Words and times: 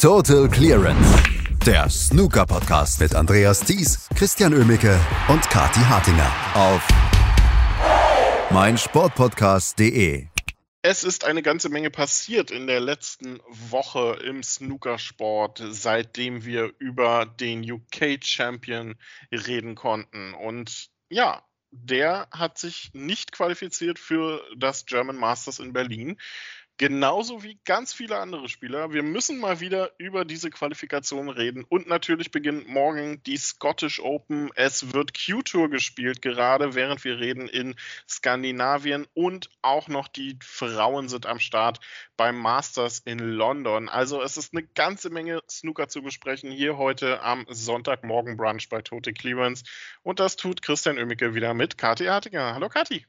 Total 0.00 0.48
Clearance, 0.48 1.22
der 1.66 1.90
Snooker-Podcast 1.90 3.00
mit 3.00 3.14
Andreas 3.14 3.60
Thies, 3.60 4.08
Christian 4.16 4.54
Ömicke 4.54 4.98
und 5.28 5.42
Kati 5.50 5.80
Hartinger 5.80 6.32
auf 6.54 6.88
meinsportpodcast.de. 8.50 10.26
Es 10.80 11.04
ist 11.04 11.26
eine 11.26 11.42
ganze 11.42 11.68
Menge 11.68 11.90
passiert 11.90 12.50
in 12.50 12.66
der 12.66 12.80
letzten 12.80 13.40
Woche 13.50 14.18
im 14.24 14.42
Snookersport, 14.42 15.62
seitdem 15.68 16.46
wir 16.46 16.72
über 16.78 17.26
den 17.26 17.70
UK 17.70 18.24
Champion 18.24 18.94
reden 19.30 19.74
konnten. 19.74 20.32
Und 20.32 20.88
ja, 21.10 21.42
der 21.72 22.26
hat 22.30 22.56
sich 22.56 22.90
nicht 22.94 23.32
qualifiziert 23.32 23.98
für 23.98 24.42
das 24.56 24.86
German 24.86 25.16
Masters 25.16 25.58
in 25.58 25.72
Berlin. 25.72 26.16
Genauso 26.80 27.42
wie 27.42 27.60
ganz 27.66 27.92
viele 27.92 28.16
andere 28.16 28.48
Spieler. 28.48 28.90
Wir 28.90 29.02
müssen 29.02 29.38
mal 29.38 29.60
wieder 29.60 29.90
über 29.98 30.24
diese 30.24 30.48
Qualifikation 30.48 31.28
reden. 31.28 31.66
Und 31.68 31.86
natürlich 31.88 32.30
beginnt 32.30 32.68
morgen 32.68 33.22
die 33.24 33.36
Scottish 33.36 34.00
Open. 34.00 34.50
Es 34.54 34.94
wird 34.94 35.12
Q-Tour 35.12 35.68
gespielt, 35.68 36.22
gerade 36.22 36.74
während 36.74 37.04
wir 37.04 37.18
reden 37.18 37.50
in 37.50 37.74
Skandinavien. 38.08 39.06
Und 39.12 39.50
auch 39.60 39.88
noch 39.88 40.08
die 40.08 40.38
Frauen 40.42 41.10
sind 41.10 41.26
am 41.26 41.38
Start 41.38 41.80
beim 42.16 42.38
Masters 42.38 43.00
in 43.00 43.18
London. 43.18 43.90
Also 43.90 44.22
es 44.22 44.38
ist 44.38 44.54
eine 44.54 44.62
ganze 44.62 45.10
Menge 45.10 45.42
Snooker 45.50 45.88
zu 45.88 46.00
besprechen 46.00 46.50
hier 46.50 46.78
heute 46.78 47.20
am 47.20 47.44
Sonntagmorgen 47.50 48.38
Brunch 48.38 48.70
bei 48.70 48.80
Tote 48.80 49.12
Clearance. 49.12 49.64
Und 50.02 50.18
das 50.18 50.36
tut 50.36 50.62
Christian 50.62 50.96
Oemmicke 50.96 51.34
wieder 51.34 51.52
mit 51.52 51.76
Kathi 51.76 52.06
Hartinger. 52.06 52.54
Hallo 52.54 52.70
Kathi. 52.70 53.04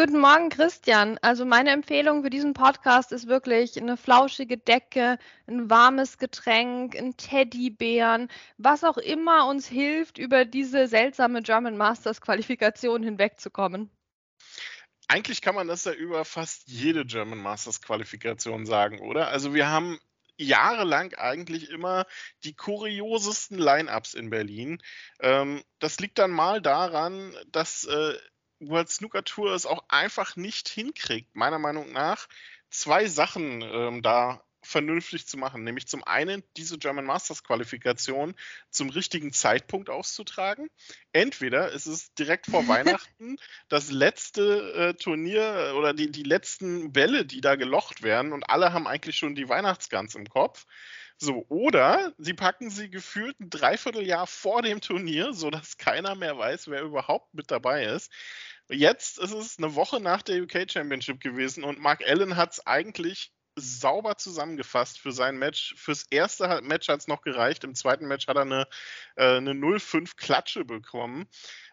Guten 0.00 0.20
Morgen, 0.20 0.48
Christian. 0.48 1.18
Also 1.22 1.44
meine 1.44 1.70
Empfehlung 1.70 2.22
für 2.22 2.30
diesen 2.30 2.52
Podcast 2.52 3.10
ist 3.10 3.26
wirklich 3.26 3.76
eine 3.76 3.96
flauschige 3.96 4.56
Decke, 4.56 5.18
ein 5.48 5.68
warmes 5.70 6.18
Getränk, 6.18 6.94
ein 6.94 7.16
Teddybären, 7.16 8.28
was 8.58 8.84
auch 8.84 8.98
immer 8.98 9.48
uns 9.48 9.66
hilft, 9.66 10.18
über 10.18 10.44
diese 10.44 10.86
seltsame 10.86 11.42
German 11.42 11.76
Masters 11.76 12.20
Qualifikation 12.20 13.02
hinwegzukommen. 13.02 13.90
Eigentlich 15.08 15.42
kann 15.42 15.56
man 15.56 15.66
das 15.66 15.82
ja 15.82 15.90
über 15.90 16.24
fast 16.24 16.68
jede 16.68 17.04
German 17.04 17.40
Masters 17.40 17.82
Qualifikation 17.82 18.66
sagen, 18.66 19.00
oder? 19.00 19.26
Also 19.30 19.52
wir 19.52 19.68
haben 19.68 19.98
jahrelang 20.36 21.14
eigentlich 21.14 21.70
immer 21.70 22.06
die 22.44 22.54
kuriosesten 22.54 23.58
Line-ups 23.58 24.14
in 24.14 24.30
Berlin. 24.30 24.80
Ähm, 25.18 25.64
das 25.80 25.98
liegt 25.98 26.20
dann 26.20 26.30
mal 26.30 26.62
daran, 26.62 27.34
dass 27.50 27.82
äh, 27.82 28.14
World 28.60 28.90
Snooker 28.90 29.24
Tour 29.24 29.52
es 29.52 29.66
auch 29.66 29.84
einfach 29.88 30.36
nicht 30.36 30.68
hinkriegt, 30.68 31.34
meiner 31.34 31.58
Meinung 31.58 31.92
nach, 31.92 32.28
zwei 32.70 33.06
Sachen 33.06 33.62
ähm, 33.62 34.02
da 34.02 34.42
vernünftig 34.62 35.26
zu 35.26 35.36
machen. 35.38 35.64
Nämlich 35.64 35.86
zum 35.86 36.04
einen 36.04 36.42
diese 36.56 36.78
German 36.78 37.06
Masters 37.06 37.44
Qualifikation 37.44 38.34
zum 38.70 38.90
richtigen 38.90 39.32
Zeitpunkt 39.32 39.88
auszutragen. 39.88 40.68
Entweder 41.12 41.70
ist 41.72 41.86
es 41.86 42.12
direkt 42.14 42.46
vor 42.46 42.66
Weihnachten 42.68 43.36
das 43.68 43.90
letzte 43.90 44.72
äh, 44.72 44.94
Turnier 44.94 45.74
oder 45.76 45.94
die, 45.94 46.10
die 46.10 46.22
letzten 46.22 46.92
Bälle, 46.92 47.24
die 47.24 47.40
da 47.40 47.56
gelocht 47.56 48.02
werden 48.02 48.32
und 48.32 48.48
alle 48.50 48.72
haben 48.72 48.86
eigentlich 48.86 49.16
schon 49.16 49.34
die 49.34 49.48
Weihnachtsgans 49.48 50.14
im 50.14 50.28
Kopf. 50.28 50.66
So, 51.20 51.44
oder 51.48 52.12
sie 52.18 52.34
packen 52.34 52.70
sie 52.70 52.90
gefühlt 52.90 53.40
ein 53.40 53.50
Dreivierteljahr 53.50 54.28
vor 54.28 54.62
dem 54.62 54.80
Turnier, 54.80 55.32
sodass 55.32 55.76
keiner 55.76 56.14
mehr 56.14 56.38
weiß, 56.38 56.68
wer 56.68 56.82
überhaupt 56.82 57.34
mit 57.34 57.50
dabei 57.50 57.84
ist. 57.86 58.12
Jetzt 58.68 59.18
ist 59.18 59.32
es 59.32 59.58
eine 59.58 59.74
Woche 59.74 60.00
nach 60.00 60.22
der 60.22 60.42
UK 60.42 60.70
Championship 60.70 61.20
gewesen 61.20 61.64
und 61.64 61.80
Mark 61.80 62.06
Allen 62.06 62.36
hat 62.36 62.52
es 62.52 62.66
eigentlich 62.66 63.32
sauber 63.56 64.16
zusammengefasst 64.16 65.00
für 65.00 65.10
sein 65.10 65.36
Match. 65.38 65.74
Fürs 65.76 66.04
erste 66.10 66.60
Match 66.62 66.88
hat 66.88 67.00
es 67.00 67.08
noch 67.08 67.22
gereicht. 67.22 67.64
Im 67.64 67.74
zweiten 67.74 68.06
Match 68.06 68.28
hat 68.28 68.36
er 68.36 68.42
eine, 68.42 68.68
äh, 69.16 69.36
eine 69.38 69.54
0-5 69.54 70.16
Klatsche 70.16 70.64
bekommen 70.64 71.26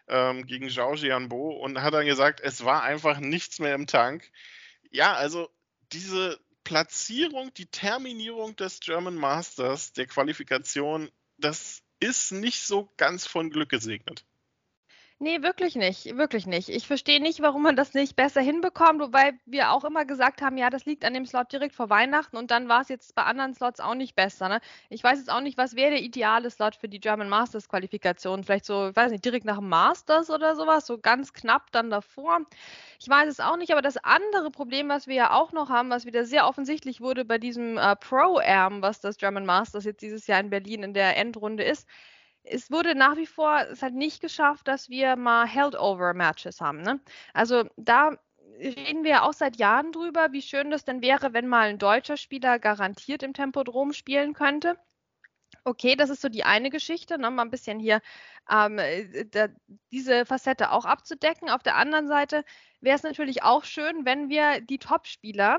ähm, 0.08 0.46
gegen 0.46 0.68
Zhao 0.70 0.94
Jianbo 0.94 1.50
und 1.50 1.82
hat 1.82 1.94
dann 1.94 2.06
gesagt, 2.06 2.40
es 2.40 2.64
war 2.64 2.82
einfach 2.82 3.20
nichts 3.20 3.60
mehr 3.60 3.74
im 3.74 3.86
Tank. 3.86 4.30
Ja, 4.90 5.14
also 5.14 5.48
diese 5.92 6.40
Platzierung, 6.66 7.54
die 7.54 7.66
Terminierung 7.66 8.56
des 8.56 8.80
German 8.80 9.14
Masters, 9.14 9.92
der 9.92 10.08
Qualifikation, 10.08 11.12
das 11.38 11.84
ist 12.00 12.32
nicht 12.32 12.60
so 12.60 12.92
ganz 12.96 13.24
von 13.24 13.50
Glück 13.50 13.68
gesegnet. 13.68 14.24
Nee, 15.18 15.42
wirklich 15.42 15.76
nicht, 15.76 16.14
wirklich 16.18 16.46
nicht. 16.46 16.68
Ich 16.68 16.86
verstehe 16.86 17.22
nicht, 17.22 17.40
warum 17.40 17.62
man 17.62 17.74
das 17.74 17.94
nicht 17.94 18.16
besser 18.16 18.42
hinbekommt, 18.42 19.00
wobei 19.00 19.32
wir 19.46 19.70
auch 19.72 19.84
immer 19.84 20.04
gesagt 20.04 20.42
haben, 20.42 20.58
ja, 20.58 20.68
das 20.68 20.84
liegt 20.84 21.06
an 21.06 21.14
dem 21.14 21.24
Slot 21.24 21.50
direkt 21.52 21.74
vor 21.74 21.88
Weihnachten 21.88 22.36
und 22.36 22.50
dann 22.50 22.68
war 22.68 22.82
es 22.82 22.90
jetzt 22.90 23.14
bei 23.14 23.22
anderen 23.22 23.54
Slots 23.54 23.80
auch 23.80 23.94
nicht 23.94 24.14
besser. 24.14 24.50
Ne? 24.50 24.60
Ich 24.90 25.02
weiß 25.02 25.18
jetzt 25.18 25.30
auch 25.30 25.40
nicht, 25.40 25.56
was 25.56 25.74
wäre 25.74 25.92
der 25.92 26.02
ideale 26.02 26.50
Slot 26.50 26.76
für 26.76 26.90
die 26.90 27.00
German 27.00 27.30
Masters 27.30 27.66
Qualifikation? 27.66 28.44
Vielleicht 28.44 28.66
so, 28.66 28.88
ich 28.90 28.96
weiß 28.96 29.10
nicht, 29.10 29.24
direkt 29.24 29.46
nach 29.46 29.56
dem 29.56 29.70
Masters 29.70 30.28
oder 30.28 30.54
sowas, 30.54 30.86
so 30.86 30.98
ganz 30.98 31.32
knapp 31.32 31.72
dann 31.72 31.88
davor. 31.88 32.40
Ich 33.00 33.08
weiß 33.08 33.30
es 33.30 33.40
auch 33.40 33.56
nicht, 33.56 33.72
aber 33.72 33.80
das 33.80 33.96
andere 33.96 34.50
Problem, 34.50 34.90
was 34.90 35.06
wir 35.06 35.14
ja 35.14 35.32
auch 35.32 35.52
noch 35.52 35.70
haben, 35.70 35.88
was 35.88 36.04
wieder 36.04 36.26
sehr 36.26 36.46
offensichtlich 36.46 37.00
wurde 37.00 37.24
bei 37.24 37.38
diesem 37.38 37.78
äh, 37.78 37.96
Pro-Am, 37.96 38.82
was 38.82 39.00
das 39.00 39.16
German 39.16 39.46
Masters 39.46 39.84
jetzt 39.84 40.02
dieses 40.02 40.26
Jahr 40.26 40.40
in 40.40 40.50
Berlin 40.50 40.82
in 40.82 40.92
der 40.92 41.16
Endrunde 41.16 41.62
ist, 41.62 41.88
es 42.48 42.70
wurde 42.70 42.94
nach 42.94 43.16
wie 43.16 43.26
vor 43.26 43.66
es 43.70 43.82
hat 43.82 43.92
nicht 43.92 44.20
geschafft, 44.20 44.68
dass 44.68 44.88
wir 44.88 45.16
mal 45.16 45.46
Held-Over-Matches 45.46 46.60
haben. 46.60 46.82
Ne? 46.82 47.00
Also 47.34 47.64
da 47.76 48.16
reden 48.58 49.04
wir 49.04 49.24
auch 49.24 49.32
seit 49.32 49.56
Jahren 49.56 49.92
drüber, 49.92 50.32
wie 50.32 50.42
schön 50.42 50.70
das 50.70 50.84
denn 50.84 51.02
wäre, 51.02 51.32
wenn 51.32 51.46
mal 51.48 51.68
ein 51.68 51.78
deutscher 51.78 52.16
Spieler 52.16 52.58
garantiert 52.58 53.22
im 53.22 53.34
Tempodrom 53.34 53.92
spielen 53.92 54.32
könnte. 54.34 54.78
Okay, 55.64 55.96
das 55.96 56.10
ist 56.10 56.22
so 56.22 56.28
die 56.28 56.44
eine 56.44 56.70
Geschichte, 56.70 57.18
ne? 57.18 57.30
mal 57.30 57.42
ein 57.42 57.50
bisschen 57.50 57.80
hier 57.80 58.00
ähm, 58.50 58.78
äh, 58.78 59.24
da, 59.26 59.48
diese 59.90 60.24
Facette 60.24 60.70
auch 60.70 60.84
abzudecken. 60.84 61.50
Auf 61.50 61.62
der 61.62 61.76
anderen 61.76 62.08
Seite 62.08 62.44
wäre 62.80 62.96
es 62.96 63.02
natürlich 63.02 63.42
auch 63.42 63.64
schön, 63.64 64.04
wenn 64.04 64.28
wir 64.28 64.60
die 64.60 64.78
Top-Spieler 64.78 65.58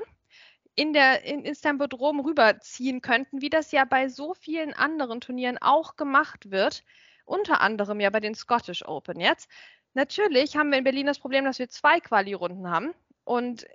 in 0.78 0.92
der, 0.92 1.24
in, 1.24 1.44
ins 1.44 1.60
Tempodrom 1.60 2.20
rüberziehen 2.20 3.00
könnten, 3.00 3.42
wie 3.42 3.50
das 3.50 3.72
ja 3.72 3.84
bei 3.84 4.08
so 4.08 4.34
vielen 4.34 4.72
anderen 4.72 5.20
Turnieren 5.20 5.58
auch 5.60 5.96
gemacht 5.96 6.52
wird. 6.52 6.84
Unter 7.24 7.60
anderem 7.60 7.98
ja 7.98 8.10
bei 8.10 8.20
den 8.20 8.36
Scottish 8.36 8.86
Open 8.86 9.18
jetzt. 9.18 9.50
Natürlich 9.94 10.56
haben 10.56 10.70
wir 10.70 10.78
in 10.78 10.84
Berlin 10.84 11.06
das 11.06 11.18
Problem, 11.18 11.44
dass 11.44 11.58
wir 11.58 11.68
zwei 11.68 11.98
Quali-Runden 11.98 12.70
haben. 12.70 12.94
Und 13.24 13.66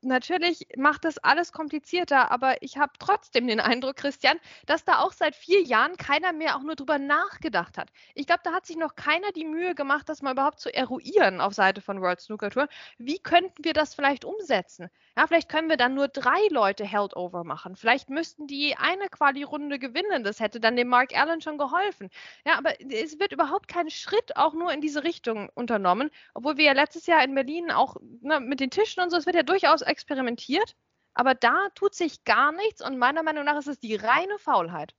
natürlich 0.00 0.68
macht 0.76 1.04
das 1.04 1.18
alles 1.18 1.50
komplizierter, 1.50 2.30
aber 2.30 2.62
ich 2.62 2.78
habe 2.78 2.92
trotzdem 3.00 3.48
den 3.48 3.58
Eindruck, 3.60 3.96
Christian, 3.96 4.38
dass 4.64 4.84
da 4.84 5.00
auch 5.00 5.12
seit 5.12 5.34
vier 5.34 5.60
Jahren 5.60 5.96
keiner 5.96 6.32
mehr 6.32 6.56
auch 6.56 6.62
nur 6.62 6.76
drüber 6.76 6.98
nachgedacht 6.98 7.76
hat. 7.76 7.90
Ich 8.14 8.26
glaube, 8.26 8.42
da 8.44 8.52
hat 8.52 8.64
sich 8.64 8.76
noch 8.76 8.94
keiner 8.94 9.32
die 9.32 9.44
Mühe 9.44 9.74
gemacht, 9.74 10.08
das 10.08 10.22
mal 10.22 10.32
überhaupt 10.32 10.60
zu 10.60 10.72
eruieren 10.72 11.40
auf 11.40 11.52
Seite 11.52 11.80
von 11.80 12.00
World 12.00 12.20
Snooker 12.20 12.50
Tour. 12.50 12.68
Wie 12.96 13.18
könnten 13.18 13.64
wir 13.64 13.72
das 13.72 13.94
vielleicht 13.94 14.24
umsetzen? 14.24 14.88
Ja, 15.16 15.26
vielleicht 15.28 15.48
können 15.48 15.68
wir 15.68 15.76
dann 15.76 15.94
nur 15.94 16.08
drei 16.08 16.40
Leute 16.50 16.84
Held 16.84 17.14
Over 17.16 17.44
machen. 17.44 17.76
Vielleicht 17.76 18.10
müssten 18.10 18.46
die 18.48 18.76
eine 18.76 19.08
Quali-Runde 19.08 19.78
gewinnen. 19.78 20.24
Das 20.24 20.40
hätte 20.40 20.58
dann 20.60 20.74
dem 20.76 20.88
Mark 20.88 21.16
Allen 21.16 21.40
schon 21.40 21.56
geholfen. 21.58 22.10
Ja, 22.44 22.58
aber 22.58 22.80
es 22.80 23.18
wird 23.20 23.32
überhaupt 23.32 23.68
kein 23.68 23.90
Schritt 23.90 24.36
auch 24.36 24.54
nur 24.54 24.72
in 24.72 24.80
diese 24.80 25.04
Richtung 25.04 25.48
unternommen, 25.54 26.10
obwohl 26.34 26.56
wir 26.56 26.64
ja 26.64 26.72
letztes 26.72 27.06
Jahr 27.06 27.22
in 27.24 27.34
Berlin 27.34 27.70
auch 27.70 27.96
ne, 28.22 28.40
mit 28.40 28.58
den 28.60 28.70
Tischen 28.70 29.02
und 29.02 29.10
so, 29.10 29.16
es 29.16 29.26
wird 29.26 29.36
ja 29.36 29.42
durchaus 29.44 29.82
experimentiert, 29.82 30.74
aber 31.14 31.34
da 31.34 31.68
tut 31.74 31.94
sich 31.94 32.24
gar 32.24 32.52
nichts 32.52 32.84
und 32.84 32.98
meiner 32.98 33.22
Meinung 33.22 33.44
nach 33.44 33.58
ist 33.58 33.68
es 33.68 33.78
die 33.78 33.94
reine 33.94 34.38
Faulheit. 34.38 34.94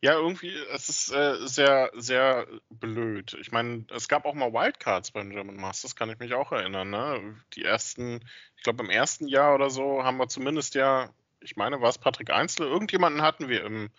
Ja, 0.00 0.14
irgendwie, 0.14 0.54
es 0.72 0.90
ist 0.90 1.12
äh, 1.12 1.46
sehr, 1.46 1.90
sehr 1.94 2.46
blöd. 2.68 3.36
Ich 3.40 3.52
meine, 3.52 3.86
es 3.90 4.06
gab 4.06 4.26
auch 4.26 4.34
mal 4.34 4.52
Wildcards 4.52 5.12
beim 5.12 5.30
German 5.30 5.56
Masters, 5.56 5.96
kann 5.96 6.10
ich 6.10 6.18
mich 6.18 6.34
auch 6.34 6.52
erinnern. 6.52 6.90
Ne? 6.90 7.42
Die 7.54 7.64
ersten, 7.64 8.20
ich 8.56 8.62
glaube 8.62 8.84
im 8.84 8.90
ersten 8.90 9.26
Jahr 9.28 9.54
oder 9.54 9.70
so 9.70 10.04
haben 10.04 10.18
wir 10.18 10.28
zumindest 10.28 10.74
ja, 10.74 11.08
ich 11.40 11.56
meine, 11.56 11.80
war 11.80 11.88
es 11.88 11.98
Patrick 11.98 12.30
Einzel, 12.30 12.66
irgendjemanden 12.66 13.22
hatten 13.22 13.48
wir 13.48 13.64
im, 13.64 13.90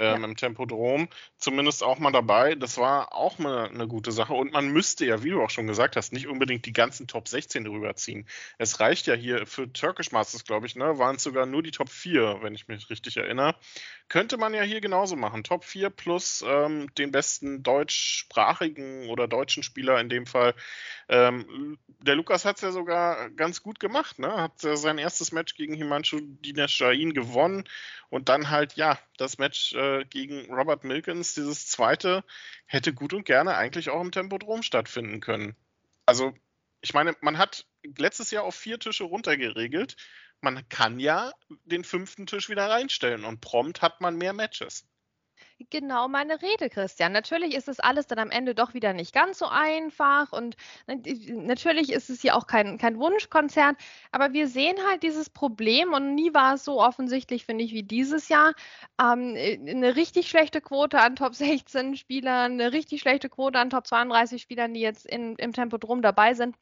ähm, 0.00 0.22
ja. 0.22 0.28
im 0.28 0.36
Tempodrom, 0.36 1.08
zumindest 1.36 1.84
auch 1.84 1.98
mal 1.98 2.10
dabei. 2.10 2.54
Das 2.54 2.78
war 2.78 3.14
auch 3.14 3.38
mal 3.38 3.68
eine 3.68 3.86
gute 3.86 4.12
Sache. 4.12 4.32
Und 4.32 4.52
man 4.52 4.68
müsste 4.68 5.04
ja, 5.04 5.22
wie 5.22 5.30
du 5.30 5.42
auch 5.42 5.50
schon 5.50 5.66
gesagt 5.66 5.94
hast, 5.96 6.12
nicht 6.12 6.26
unbedingt 6.26 6.64
die 6.66 6.72
ganzen 6.72 7.06
Top 7.06 7.28
16 7.28 7.66
rüberziehen. 7.66 8.26
Es 8.58 8.80
reicht 8.80 9.06
ja 9.06 9.14
hier 9.14 9.46
für 9.46 9.70
Turkish 9.72 10.10
Masters, 10.10 10.44
glaube 10.44 10.66
ich, 10.66 10.74
ne, 10.74 10.98
waren 10.98 11.16
es 11.16 11.22
sogar 11.22 11.46
nur 11.46 11.62
die 11.62 11.70
Top 11.70 11.90
4, 11.90 12.38
wenn 12.40 12.54
ich 12.54 12.66
mich 12.66 12.88
richtig 12.90 13.18
erinnere. 13.18 13.54
Könnte 14.08 14.38
man 14.38 14.54
ja 14.54 14.62
hier 14.62 14.80
genauso 14.80 15.14
machen. 15.16 15.44
Top 15.44 15.64
4 15.64 15.90
plus 15.90 16.42
ähm, 16.46 16.92
den 16.96 17.12
besten 17.12 17.62
deutschsprachigen 17.62 19.08
oder 19.08 19.28
deutschen 19.28 19.62
Spieler 19.62 20.00
in 20.00 20.08
dem 20.08 20.26
Fall. 20.26 20.54
Ähm, 21.08 21.78
der 21.98 22.16
Lukas 22.16 22.44
hat 22.44 22.56
es 22.56 22.62
ja 22.62 22.72
sogar 22.72 23.30
ganz 23.30 23.62
gut 23.62 23.78
gemacht, 23.78 24.18
ne? 24.18 24.34
Hat 24.34 24.64
äh, 24.64 24.76
sein 24.76 24.98
erstes 24.98 25.32
Match 25.32 25.54
gegen 25.54 25.74
Himanshu 25.74 26.18
Dinesh 26.20 26.80
Jain 26.80 27.12
gewonnen 27.12 27.64
und 28.08 28.28
dann 28.28 28.50
halt, 28.50 28.74
ja, 28.74 28.98
das 29.16 29.38
Match 29.38 29.72
äh, 29.74 29.89
gegen 30.10 30.52
Robert 30.52 30.84
Milkins, 30.84 31.34
dieses 31.34 31.66
zweite, 31.66 32.24
hätte 32.66 32.92
gut 32.92 33.12
und 33.12 33.24
gerne 33.24 33.56
eigentlich 33.56 33.90
auch 33.90 34.00
im 34.00 34.12
Tempodrom 34.12 34.62
stattfinden 34.62 35.20
können. 35.20 35.56
Also, 36.06 36.34
ich 36.80 36.94
meine, 36.94 37.14
man 37.20 37.38
hat 37.38 37.66
letztes 37.96 38.30
Jahr 38.30 38.44
auf 38.44 38.54
vier 38.54 38.78
Tische 38.78 39.04
runtergeregelt. 39.04 39.96
man 40.42 40.66
kann 40.68 40.98
ja 40.98 41.32
den 41.64 41.84
fünften 41.84 42.26
Tisch 42.26 42.48
wieder 42.48 42.70
reinstellen 42.70 43.24
und 43.24 43.40
prompt 43.40 43.82
hat 43.82 44.00
man 44.00 44.16
mehr 44.16 44.32
Matches. 44.32 44.86
Genau 45.68 46.08
meine 46.08 46.40
Rede, 46.40 46.70
Christian. 46.70 47.12
Natürlich 47.12 47.54
ist 47.54 47.68
es 47.68 47.80
alles 47.80 48.06
dann 48.06 48.18
am 48.18 48.30
Ende 48.30 48.54
doch 48.54 48.72
wieder 48.72 48.94
nicht 48.94 49.12
ganz 49.12 49.38
so 49.38 49.46
einfach 49.46 50.32
und 50.32 50.56
natürlich 50.86 51.92
ist 51.92 52.08
es 52.08 52.22
hier 52.22 52.34
auch 52.34 52.46
kein, 52.46 52.78
kein 52.78 52.98
Wunschkonzert, 52.98 53.76
aber 54.10 54.32
wir 54.32 54.48
sehen 54.48 54.76
halt 54.88 55.02
dieses 55.02 55.28
Problem 55.28 55.92
und 55.92 56.14
nie 56.14 56.32
war 56.32 56.54
es 56.54 56.64
so 56.64 56.80
offensichtlich, 56.80 57.44
finde 57.44 57.64
ich, 57.64 57.72
wie 57.72 57.82
dieses 57.82 58.28
Jahr. 58.30 58.54
Ähm, 58.98 59.36
eine 59.36 59.96
richtig 59.96 60.30
schlechte 60.30 60.62
Quote 60.62 60.98
an 60.98 61.16
Top 61.16 61.34
16 61.34 61.96
Spielern, 61.96 62.52
eine 62.52 62.72
richtig 62.72 63.02
schlechte 63.02 63.28
Quote 63.28 63.58
an 63.58 63.68
Top 63.68 63.86
32 63.86 64.40
Spielern, 64.40 64.72
die 64.72 64.80
jetzt 64.80 65.04
in, 65.04 65.36
im 65.36 65.52
Tempodrom 65.52 66.00
dabei 66.00 66.32
sind. 66.34 66.56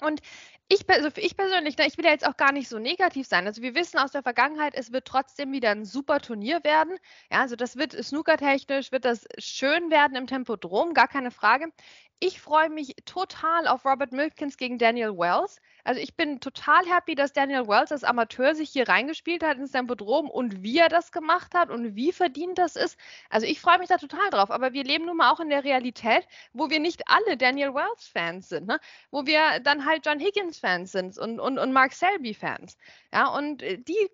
Und 0.00 0.20
ich, 0.68 0.88
also 0.90 1.08
ich 1.16 1.36
persönlich, 1.36 1.78
ne, 1.78 1.86
ich 1.86 1.96
will 1.96 2.04
ja 2.04 2.10
jetzt 2.10 2.26
auch 2.26 2.36
gar 2.36 2.52
nicht 2.52 2.68
so 2.68 2.78
negativ 2.78 3.26
sein. 3.26 3.46
Also 3.46 3.62
wir 3.62 3.74
wissen 3.74 3.98
aus 3.98 4.12
der 4.12 4.22
Vergangenheit, 4.22 4.74
es 4.74 4.92
wird 4.92 5.06
trotzdem 5.06 5.52
wieder 5.52 5.70
ein 5.70 5.84
super 5.84 6.20
Turnier 6.20 6.62
werden. 6.64 6.98
Ja, 7.30 7.40
also 7.40 7.56
das 7.56 7.76
wird 7.76 7.92
snookertechnisch, 7.92 8.92
wird 8.92 9.04
das 9.04 9.26
schön 9.38 9.90
werden 9.90 10.16
im 10.16 10.26
Tempodrom, 10.26 10.92
gar 10.92 11.08
keine 11.08 11.30
Frage. 11.30 11.70
Ich 12.18 12.40
freue 12.40 12.70
mich 12.70 12.96
total 13.04 13.68
auf 13.68 13.84
Robert 13.84 14.10
Milkins 14.12 14.56
gegen 14.56 14.78
Daniel 14.78 15.18
Wells. 15.18 15.60
Also 15.84 16.00
ich 16.00 16.16
bin 16.16 16.40
total 16.40 16.86
happy, 16.86 17.14
dass 17.14 17.34
Daniel 17.34 17.68
Wells 17.68 17.92
als 17.92 18.04
Amateur 18.04 18.54
sich 18.54 18.70
hier 18.70 18.88
reingespielt 18.88 19.44
hat 19.44 19.58
ins 19.58 19.72
Tempodrom 19.72 20.30
und 20.30 20.62
wie 20.62 20.78
er 20.78 20.88
das 20.88 21.12
gemacht 21.12 21.54
hat 21.54 21.68
und 21.68 21.94
wie 21.94 22.12
verdient 22.12 22.56
das 22.56 22.74
ist. 22.74 22.98
Also 23.28 23.46
ich 23.46 23.60
freue 23.60 23.78
mich 23.78 23.88
da 23.88 23.98
total 23.98 24.30
drauf. 24.30 24.50
Aber 24.50 24.72
wir 24.72 24.82
leben 24.82 25.04
nun 25.04 25.18
mal 25.18 25.30
auch 25.30 25.40
in 25.40 25.50
der 25.50 25.62
Realität, 25.62 26.26
wo 26.54 26.70
wir 26.70 26.80
nicht 26.80 27.02
alle 27.06 27.36
Daniel 27.36 27.74
Wells 27.74 28.08
Fans 28.08 28.48
sind, 28.48 28.66
ne? 28.66 28.80
wo 29.10 29.26
wir 29.26 29.60
dann 29.60 29.84
halt 29.84 30.06
John 30.06 30.18
Higgins 30.18 30.58
Fans 30.58 30.92
sind 30.92 31.18
und, 31.18 31.38
und, 31.38 31.58
und 31.58 31.72
Mark 31.74 31.92
Selby 31.92 32.32
Fans. 32.32 32.78
Ja, 33.12 33.28
und 33.28 33.62
äh, 33.62 33.76
die, 33.76 34.10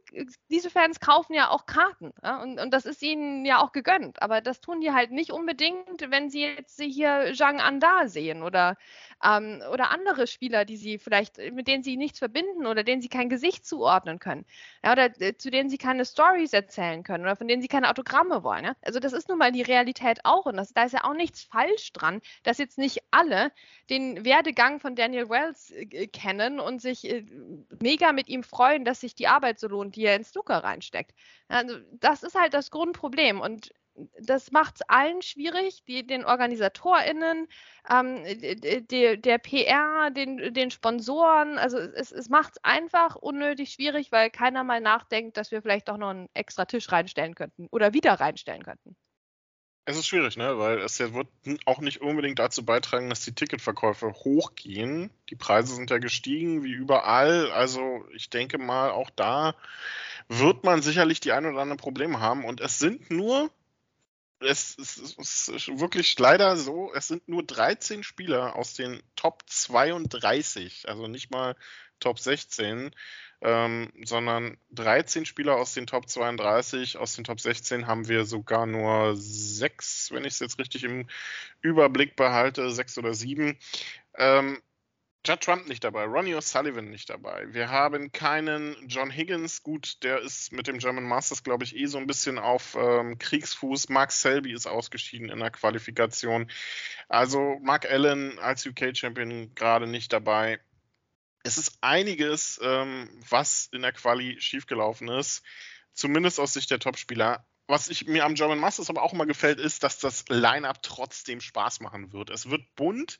diese 0.50 0.70
Fans 0.70 0.98
kaufen 0.98 1.34
ja 1.34 1.50
auch 1.50 1.66
Karten. 1.66 2.12
Ja? 2.24 2.42
Und, 2.42 2.58
und 2.58 2.74
das 2.74 2.84
ist 2.84 3.00
ihnen 3.00 3.44
ja 3.44 3.62
auch 3.62 3.70
gegönnt. 3.70 4.20
Aber 4.22 4.40
das 4.40 4.60
tun 4.60 4.80
die 4.80 4.90
halt 4.90 5.12
nicht 5.12 5.30
unbedingt, 5.30 6.10
wenn 6.10 6.30
sie 6.30 6.42
jetzt 6.42 6.80
hier 6.80 7.32
Zhang 7.34 7.60
Anda 7.60 7.91
sehen 8.06 8.42
oder, 8.42 8.76
ähm, 9.24 9.62
oder 9.72 9.90
andere 9.90 10.26
Spieler, 10.26 10.64
die 10.64 10.76
sie 10.76 10.98
vielleicht, 10.98 11.38
mit 11.52 11.68
denen 11.68 11.82
sie 11.82 11.96
nichts 11.96 12.18
verbinden 12.18 12.66
oder 12.66 12.82
denen 12.82 13.02
sie 13.02 13.08
kein 13.08 13.28
Gesicht 13.28 13.66
zuordnen 13.66 14.18
können. 14.18 14.44
Ja, 14.84 14.92
oder 14.92 15.10
äh, 15.20 15.36
zu 15.36 15.50
denen 15.50 15.70
sie 15.70 15.78
keine 15.78 16.04
Stories 16.04 16.52
erzählen 16.52 17.02
können 17.02 17.24
oder 17.24 17.36
von 17.36 17.48
denen 17.48 17.62
sie 17.62 17.68
keine 17.68 17.90
Autogramme 17.90 18.42
wollen. 18.42 18.64
Ja? 18.64 18.76
Also 18.82 19.00
das 19.00 19.12
ist 19.12 19.28
nun 19.28 19.38
mal 19.38 19.52
die 19.52 19.62
Realität 19.62 20.20
auch 20.24 20.46
und 20.46 20.56
das, 20.56 20.72
da 20.72 20.84
ist 20.84 20.92
ja 20.92 21.04
auch 21.04 21.14
nichts 21.14 21.42
falsch 21.42 21.92
dran, 21.92 22.20
dass 22.42 22.58
jetzt 22.58 22.78
nicht 22.78 23.02
alle 23.10 23.52
den 23.90 24.24
Werdegang 24.24 24.80
von 24.80 24.94
Daniel 24.96 25.28
Wells 25.28 25.70
äh, 25.70 26.06
kennen 26.06 26.60
und 26.60 26.80
sich 26.80 27.08
äh, 27.08 27.24
mega 27.80 28.12
mit 28.12 28.28
ihm 28.28 28.42
freuen, 28.42 28.84
dass 28.84 29.00
sich 29.00 29.14
die 29.14 29.28
Arbeit 29.28 29.58
so 29.58 29.68
lohnt, 29.68 29.96
die 29.96 30.04
er 30.04 30.16
ins 30.16 30.30
Snooker 30.30 30.64
reinsteckt. 30.64 31.14
Also 31.48 31.76
das 31.92 32.22
ist 32.22 32.38
halt 32.38 32.54
das 32.54 32.70
Grundproblem 32.70 33.40
und 33.40 33.72
das 34.20 34.52
macht 34.52 34.76
es 34.76 34.82
allen 34.88 35.22
schwierig, 35.22 35.84
die, 35.84 36.06
den 36.06 36.24
OrganisatorInnen, 36.24 37.48
ähm, 37.90 38.24
die, 38.24 39.20
der 39.20 39.38
PR, 39.38 40.10
den, 40.10 40.54
den 40.54 40.70
Sponsoren. 40.70 41.58
Also 41.58 41.78
es, 41.78 42.12
es 42.12 42.28
macht 42.28 42.52
es 42.56 42.64
einfach 42.64 43.16
unnötig 43.16 43.72
schwierig, 43.72 44.12
weil 44.12 44.30
keiner 44.30 44.64
mal 44.64 44.80
nachdenkt, 44.80 45.36
dass 45.36 45.50
wir 45.50 45.62
vielleicht 45.62 45.90
auch 45.90 45.98
noch 45.98 46.10
einen 46.10 46.28
extra 46.34 46.64
Tisch 46.64 46.90
reinstellen 46.90 47.34
könnten 47.34 47.68
oder 47.70 47.92
wieder 47.92 48.14
reinstellen 48.14 48.62
könnten. 48.62 48.96
Es 49.84 49.96
ist 49.96 50.06
schwierig, 50.06 50.36
ne? 50.36 50.58
weil 50.58 50.78
es 50.78 50.98
ja 50.98 51.12
wird 51.12 51.26
auch 51.66 51.80
nicht 51.80 52.00
unbedingt 52.00 52.38
dazu 52.38 52.64
beitragen, 52.64 53.10
dass 53.10 53.24
die 53.24 53.34
Ticketverkäufe 53.34 54.12
hochgehen. 54.12 55.10
Die 55.28 55.34
Preise 55.34 55.74
sind 55.74 55.90
ja 55.90 55.98
gestiegen, 55.98 56.62
wie 56.62 56.70
überall. 56.70 57.50
Also 57.50 58.04
ich 58.14 58.30
denke 58.30 58.58
mal, 58.58 58.92
auch 58.92 59.10
da 59.10 59.56
wird 60.28 60.62
man 60.62 60.82
sicherlich 60.82 61.18
die 61.18 61.32
ein 61.32 61.46
oder 61.46 61.58
anderen 61.58 61.80
Probleme 61.80 62.20
haben. 62.20 62.44
Und 62.44 62.60
es 62.60 62.78
sind 62.78 63.10
nur 63.10 63.50
es, 64.44 64.76
es, 64.78 65.16
es, 65.18 65.48
ist 65.48 65.80
wirklich 65.80 66.18
leider 66.18 66.56
so, 66.56 66.92
es 66.94 67.08
sind 67.08 67.28
nur 67.28 67.42
13 67.42 68.02
Spieler 68.02 68.56
aus 68.56 68.74
den 68.74 69.02
Top 69.16 69.42
32, 69.46 70.88
also 70.88 71.08
nicht 71.08 71.30
mal 71.30 71.56
Top 72.00 72.18
16, 72.18 72.94
ähm, 73.42 73.92
sondern 74.04 74.56
13 74.70 75.26
Spieler 75.26 75.56
aus 75.56 75.74
den 75.74 75.86
Top 75.86 76.08
32. 76.08 76.96
Aus 76.98 77.14
den 77.14 77.24
Top 77.24 77.40
16 77.40 77.86
haben 77.86 78.08
wir 78.08 78.24
sogar 78.24 78.66
nur 78.66 79.14
sechs, 79.16 80.10
wenn 80.12 80.24
ich 80.24 80.34
es 80.34 80.40
jetzt 80.40 80.58
richtig 80.58 80.84
im 80.84 81.08
Überblick 81.60 82.16
behalte, 82.16 82.70
sechs 82.70 82.98
oder 82.98 83.14
sieben. 83.14 83.58
Ähm, 84.16 84.60
Judd 85.24 85.40
Trump 85.40 85.68
nicht 85.68 85.84
dabei, 85.84 86.04
Ronnie 86.04 86.34
O'Sullivan 86.34 86.90
nicht 86.90 87.08
dabei. 87.08 87.46
Wir 87.52 87.70
haben 87.70 88.10
keinen 88.10 88.74
John 88.88 89.08
Higgins. 89.08 89.62
Gut, 89.62 90.02
der 90.02 90.20
ist 90.20 90.50
mit 90.50 90.66
dem 90.66 90.78
German 90.78 91.04
Masters, 91.04 91.44
glaube 91.44 91.62
ich, 91.62 91.76
eh 91.76 91.86
so 91.86 91.98
ein 91.98 92.08
bisschen 92.08 92.40
auf 92.40 92.74
ähm, 92.74 93.18
Kriegsfuß. 93.18 93.88
Mark 93.88 94.10
Selby 94.10 94.52
ist 94.52 94.66
ausgeschieden 94.66 95.28
in 95.30 95.38
der 95.38 95.52
Qualifikation. 95.52 96.50
Also 97.08 97.60
Mark 97.62 97.88
Allen 97.88 98.40
als 98.40 98.66
UK-Champion 98.66 99.54
gerade 99.54 99.86
nicht 99.86 100.12
dabei. 100.12 100.58
Es 101.44 101.56
ist 101.56 101.78
einiges, 101.82 102.58
ähm, 102.60 103.08
was 103.28 103.68
in 103.72 103.82
der 103.82 103.92
Quali 103.92 104.40
schiefgelaufen 104.40 105.06
ist. 105.06 105.44
Zumindest 105.92 106.40
aus 106.40 106.54
Sicht 106.54 106.70
der 106.72 106.80
Topspieler 106.80 107.46
was 107.72 107.88
ich 107.88 108.06
mir 108.06 108.26
am 108.26 108.34
German 108.34 108.58
Masters 108.58 108.90
aber 108.90 109.02
auch 109.02 109.14
immer 109.14 109.24
gefällt, 109.24 109.58
ist, 109.58 109.82
dass 109.82 109.98
das 109.98 110.26
Line-Up 110.28 110.82
trotzdem 110.82 111.40
Spaß 111.40 111.80
machen 111.80 112.12
wird. 112.12 112.28
Es 112.28 112.50
wird 112.50 112.62
bunt 112.76 113.18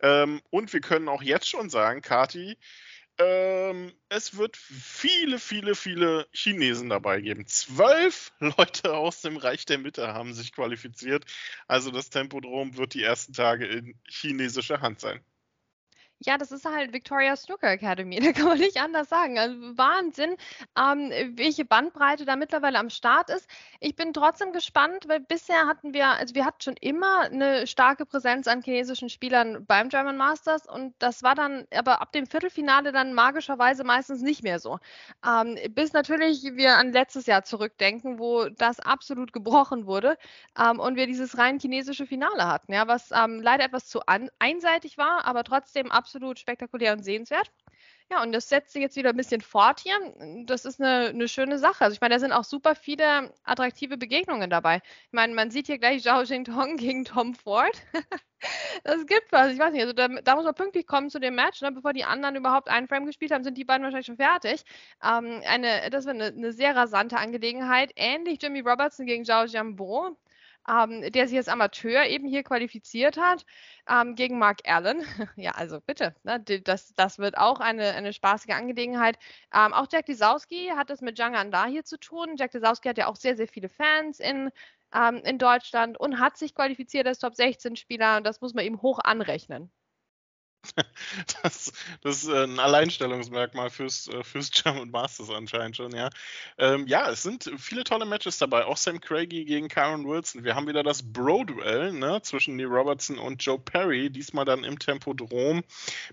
ähm, 0.00 0.40
und 0.48 0.72
wir 0.72 0.80
können 0.80 1.06
auch 1.10 1.20
jetzt 1.20 1.46
schon 1.46 1.68
sagen, 1.68 2.00
Kati, 2.00 2.56
ähm, 3.18 3.92
es 4.08 4.38
wird 4.38 4.56
viele, 4.56 5.38
viele, 5.38 5.74
viele 5.74 6.26
Chinesen 6.32 6.88
dabei 6.88 7.20
geben. 7.20 7.46
Zwölf 7.46 8.32
Leute 8.40 8.94
aus 8.94 9.20
dem 9.20 9.36
Reich 9.36 9.66
der 9.66 9.76
Mitte 9.76 10.14
haben 10.14 10.32
sich 10.32 10.52
qualifiziert. 10.52 11.26
Also 11.68 11.90
das 11.90 12.08
Tempodrom 12.08 12.78
wird 12.78 12.94
die 12.94 13.02
ersten 13.02 13.34
Tage 13.34 13.66
in 13.66 14.00
chinesischer 14.08 14.80
Hand 14.80 15.00
sein. 15.00 15.20
Ja, 16.22 16.36
das 16.36 16.52
ist 16.52 16.66
halt 16.66 16.92
Victoria 16.92 17.34
Snooker 17.34 17.70
Academy, 17.70 18.20
da 18.20 18.32
kann 18.32 18.46
man 18.46 18.58
nicht 18.58 18.76
anders 18.76 19.08
sagen. 19.08 19.38
Also 19.38 19.56
Wahnsinn, 19.78 20.36
ähm, 20.78 21.10
welche 21.36 21.64
Bandbreite 21.64 22.26
da 22.26 22.36
mittlerweile 22.36 22.78
am 22.78 22.90
Start 22.90 23.30
ist. 23.30 23.48
Ich 23.80 23.96
bin 23.96 24.12
trotzdem 24.12 24.52
gespannt, 24.52 25.08
weil 25.08 25.20
bisher 25.20 25.66
hatten 25.66 25.94
wir, 25.94 26.08
also 26.08 26.34
wir 26.34 26.44
hatten 26.44 26.60
schon 26.60 26.76
immer 26.76 27.20
eine 27.20 27.66
starke 27.66 28.04
Präsenz 28.04 28.48
an 28.48 28.60
chinesischen 28.60 29.08
Spielern 29.08 29.64
beim 29.64 29.88
German 29.88 30.18
Masters 30.18 30.66
und 30.66 30.94
das 30.98 31.22
war 31.22 31.34
dann 31.34 31.66
aber 31.74 32.02
ab 32.02 32.12
dem 32.12 32.26
Viertelfinale 32.26 32.92
dann 32.92 33.14
magischerweise 33.14 33.82
meistens 33.82 34.20
nicht 34.20 34.42
mehr 34.42 34.58
so. 34.58 34.78
Ähm, 35.26 35.56
bis 35.70 35.94
natürlich 35.94 36.42
wir 36.54 36.76
an 36.76 36.92
letztes 36.92 37.24
Jahr 37.24 37.44
zurückdenken, 37.44 38.18
wo 38.18 38.46
das 38.50 38.78
absolut 38.80 39.32
gebrochen 39.32 39.86
wurde 39.86 40.18
ähm, 40.58 40.80
und 40.80 40.96
wir 40.96 41.06
dieses 41.06 41.38
rein 41.38 41.58
chinesische 41.58 42.04
Finale 42.06 42.46
hatten, 42.46 42.74
ja, 42.74 42.86
was 42.88 43.10
ähm, 43.10 43.40
leider 43.40 43.64
etwas 43.64 43.86
zu 43.86 44.00
einseitig 44.38 44.98
war, 44.98 45.24
aber 45.24 45.44
trotzdem 45.44 45.90
absolut 45.90 46.09
absolut 46.10 46.40
spektakulär 46.40 46.92
und 46.92 47.04
sehenswert. 47.04 47.52
Ja, 48.10 48.20
und 48.24 48.32
das 48.32 48.48
setzt 48.48 48.72
sich 48.72 48.82
jetzt 48.82 48.96
wieder 48.96 49.10
ein 49.10 49.16
bisschen 49.16 49.40
fort 49.40 49.78
hier. 49.78 49.94
Das 50.44 50.64
ist 50.64 50.80
eine, 50.80 51.10
eine 51.10 51.28
schöne 51.28 51.60
Sache. 51.60 51.84
Also 51.84 51.94
ich 51.94 52.00
meine, 52.00 52.14
da 52.14 52.18
sind 52.18 52.32
auch 52.32 52.42
super 52.42 52.74
viele 52.74 53.32
attraktive 53.44 53.96
Begegnungen 53.96 54.50
dabei. 54.50 54.82
Ich 55.04 55.12
meine, 55.12 55.32
man 55.34 55.52
sieht 55.52 55.66
hier 55.66 55.78
gleich 55.78 56.02
Zhao 56.02 56.22
Jingtong 56.22 56.76
gegen 56.78 57.04
Tom 57.04 57.34
Ford. 57.34 57.80
das 58.82 59.06
gibt 59.06 59.30
was. 59.30 59.52
Ich 59.52 59.60
weiß 59.60 59.72
nicht, 59.72 59.82
also 59.82 59.92
da, 59.92 60.08
da 60.08 60.34
muss 60.34 60.44
man 60.44 60.54
pünktlich 60.56 60.88
kommen 60.88 61.10
zu 61.10 61.20
dem 61.20 61.36
Match, 61.36 61.60
ne? 61.60 61.70
bevor 61.70 61.92
die 61.92 62.04
anderen 62.04 62.34
überhaupt 62.34 62.68
einen 62.68 62.88
Frame 62.88 63.06
gespielt 63.06 63.30
haben, 63.30 63.44
sind 63.44 63.56
die 63.56 63.64
beiden 63.64 63.84
wahrscheinlich 63.84 64.06
schon 64.06 64.16
fertig. 64.16 64.64
Ähm, 65.04 65.42
eine, 65.46 65.90
das 65.90 66.06
wird 66.06 66.16
eine, 66.16 66.36
eine, 66.36 66.52
sehr 66.52 66.74
rasante 66.74 67.16
Angelegenheit. 67.18 67.92
Ähnlich 67.94 68.42
Jimmy 68.42 68.60
Robertson 68.60 69.06
gegen 69.06 69.24
Zhao 69.24 69.44
Jianbo 69.44 70.16
ähm, 70.70 71.10
der 71.12 71.26
sich 71.28 71.36
als 71.36 71.48
Amateur 71.48 72.06
eben 72.06 72.26
hier 72.28 72.42
qualifiziert 72.42 73.16
hat, 73.18 73.44
ähm, 73.88 74.14
gegen 74.14 74.38
Mark 74.38 74.60
Allen. 74.66 75.02
ja, 75.36 75.52
also 75.52 75.80
bitte, 75.80 76.14
ne, 76.22 76.40
das, 76.40 76.94
das 76.94 77.18
wird 77.18 77.36
auch 77.38 77.60
eine, 77.60 77.92
eine 77.94 78.12
spaßige 78.12 78.54
Angelegenheit. 78.54 79.18
Ähm, 79.54 79.72
auch 79.72 79.86
Jack 79.90 80.08
Lisowski 80.08 80.72
hat 80.76 80.90
es 80.90 81.00
mit 81.00 81.16
Zhang 81.16 81.36
Anda 81.36 81.66
hier 81.66 81.84
zu 81.84 81.98
tun. 81.98 82.36
Jack 82.38 82.54
Lisowski 82.54 82.88
hat 82.88 82.98
ja 82.98 83.06
auch 83.08 83.16
sehr, 83.16 83.36
sehr 83.36 83.48
viele 83.48 83.68
Fans 83.68 84.20
in, 84.20 84.50
ähm, 84.94 85.22
in 85.24 85.38
Deutschland 85.38 85.98
und 85.98 86.20
hat 86.20 86.36
sich 86.36 86.54
qualifiziert 86.54 87.06
als 87.06 87.18
Top 87.18 87.34
16-Spieler 87.34 88.18
und 88.18 88.26
das 88.26 88.40
muss 88.40 88.54
man 88.54 88.64
ihm 88.64 88.82
hoch 88.82 89.00
anrechnen. 89.02 89.70
Das, 91.42 91.72
das, 92.02 92.22
ist 92.22 92.28
äh, 92.28 92.44
ein 92.44 92.58
Alleinstellungsmerkmal 92.58 93.70
fürs, 93.70 94.08
äh, 94.08 94.22
fürs 94.22 94.50
German 94.50 94.90
Masters 94.90 95.30
anscheinend 95.30 95.76
schon, 95.76 95.94
ja. 95.94 96.10
Ähm, 96.58 96.86
ja, 96.86 97.10
es 97.10 97.22
sind 97.22 97.50
viele 97.58 97.84
tolle 97.84 98.04
Matches 98.04 98.38
dabei. 98.38 98.64
Auch 98.64 98.76
Sam 98.76 99.00
Craigie 99.00 99.44
gegen 99.44 99.68
Karen 99.68 100.06
Wilson. 100.06 100.44
Wir 100.44 100.54
haben 100.54 100.66
wieder 100.66 100.82
das 100.82 101.02
Bro-Duell 101.02 101.92
ne, 101.92 102.20
zwischen 102.22 102.56
Neil 102.56 102.66
Robertson 102.66 103.18
und 103.18 103.42
Joe 103.42 103.58
Perry, 103.58 104.10
diesmal 104.10 104.44
dann 104.44 104.64
im 104.64 104.78
Tempodrom. 104.78 105.62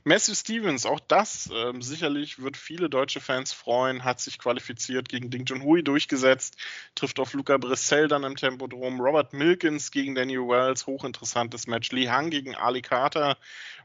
Matthew 0.04 0.36
Stevens, 0.36 0.86
auch 0.86 1.00
das 1.00 1.50
ähm, 1.54 1.82
sicherlich 1.82 2.42
wird 2.42 2.58
viele 2.58 2.90
deutsche 2.90 3.20
Fans 3.22 3.54
freuen, 3.54 4.04
hat 4.04 4.20
sich 4.20 4.40
qualifiziert 4.40 5.10
gegen 5.10 5.30
Ding 5.30 5.46
Junhui 5.46 5.84
durchgesetzt, 5.84 6.58
trifft 6.96 7.20
auf 7.20 7.34
Luca 7.34 7.58
Brissell 7.58 8.08
dann 8.08 8.24
im 8.24 8.36
Tempodrom. 8.36 9.00
Robert 9.02 9.34
Milkins 9.34 9.92
gegen 9.92 10.16
Daniel 10.16 10.48
Wells, 10.48 10.88
hochinteressantes 10.88 11.68
Match. 11.68 11.92
Lee 11.92 12.10
Hang 12.10 12.30
gegen 12.30 12.56
Ali 12.56 12.82
Carter. 12.82 13.38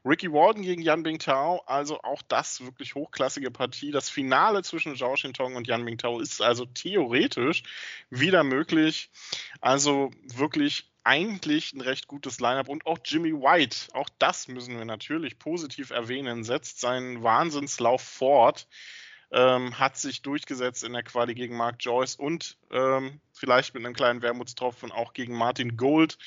Ricky 0.04 0.32
Wall 0.32 0.51
Jordan 0.52 0.64
gegen 0.64 0.82
Yan 0.82 1.02
Bingtao, 1.02 1.62
also 1.64 2.02
auch 2.02 2.20
das 2.20 2.60
wirklich 2.62 2.94
hochklassige 2.94 3.50
Partie. 3.50 3.90
Das 3.90 4.10
Finale 4.10 4.62
zwischen 4.62 4.96
Zhao 4.96 5.16
Shintong 5.16 5.56
und 5.56 5.66
Yan 5.66 5.82
Bingtao 5.82 6.20
ist 6.20 6.42
also 6.42 6.66
theoretisch 6.66 7.62
wieder 8.10 8.44
möglich. 8.44 9.08
Also 9.62 10.10
wirklich 10.22 10.92
eigentlich 11.04 11.72
ein 11.72 11.80
recht 11.80 12.06
gutes 12.06 12.38
Lineup 12.38 12.68
und 12.68 12.84
auch 12.84 12.98
Jimmy 13.02 13.32
White, 13.32 13.94
auch 13.94 14.10
das 14.18 14.46
müssen 14.46 14.76
wir 14.76 14.84
natürlich 14.84 15.38
positiv 15.38 15.88
erwähnen, 15.88 16.44
setzt 16.44 16.80
seinen 16.80 17.22
Wahnsinnslauf 17.22 18.02
fort, 18.02 18.68
ähm, 19.32 19.78
hat 19.78 19.96
sich 19.96 20.22
durchgesetzt 20.22 20.84
in 20.84 20.92
der 20.92 21.02
Quali 21.02 21.34
gegen 21.34 21.56
Mark 21.56 21.76
Joyce 21.80 22.16
und 22.16 22.58
ähm, 22.70 23.20
vielleicht 23.32 23.74
mit 23.74 23.84
einem 23.84 23.94
kleinen 23.94 24.22
Wermutstropfen 24.22 24.92
auch 24.92 25.14
gegen 25.14 25.34
Martin 25.36 25.76
Gold, 25.76 26.18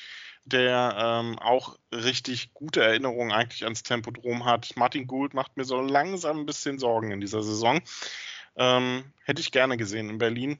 der 0.44 0.96
ähm, 0.98 1.38
auch 1.38 1.78
richtig 1.92 2.52
gute 2.52 2.82
Erinnerungen 2.82 3.32
eigentlich 3.32 3.64
ans 3.64 3.82
Tempodrom 3.82 4.44
hat. 4.44 4.76
Martin 4.76 5.06
Gould 5.06 5.34
macht 5.34 5.56
mir 5.56 5.64
so 5.64 5.80
langsam 5.80 6.40
ein 6.40 6.46
bisschen 6.46 6.78
Sorgen 6.78 7.12
in 7.12 7.20
dieser 7.20 7.42
Saison. 7.42 7.80
Ähm, 8.56 9.12
hätte 9.24 9.40
ich 9.40 9.52
gerne 9.52 9.76
gesehen 9.76 10.10
in 10.10 10.18
Berlin. 10.18 10.58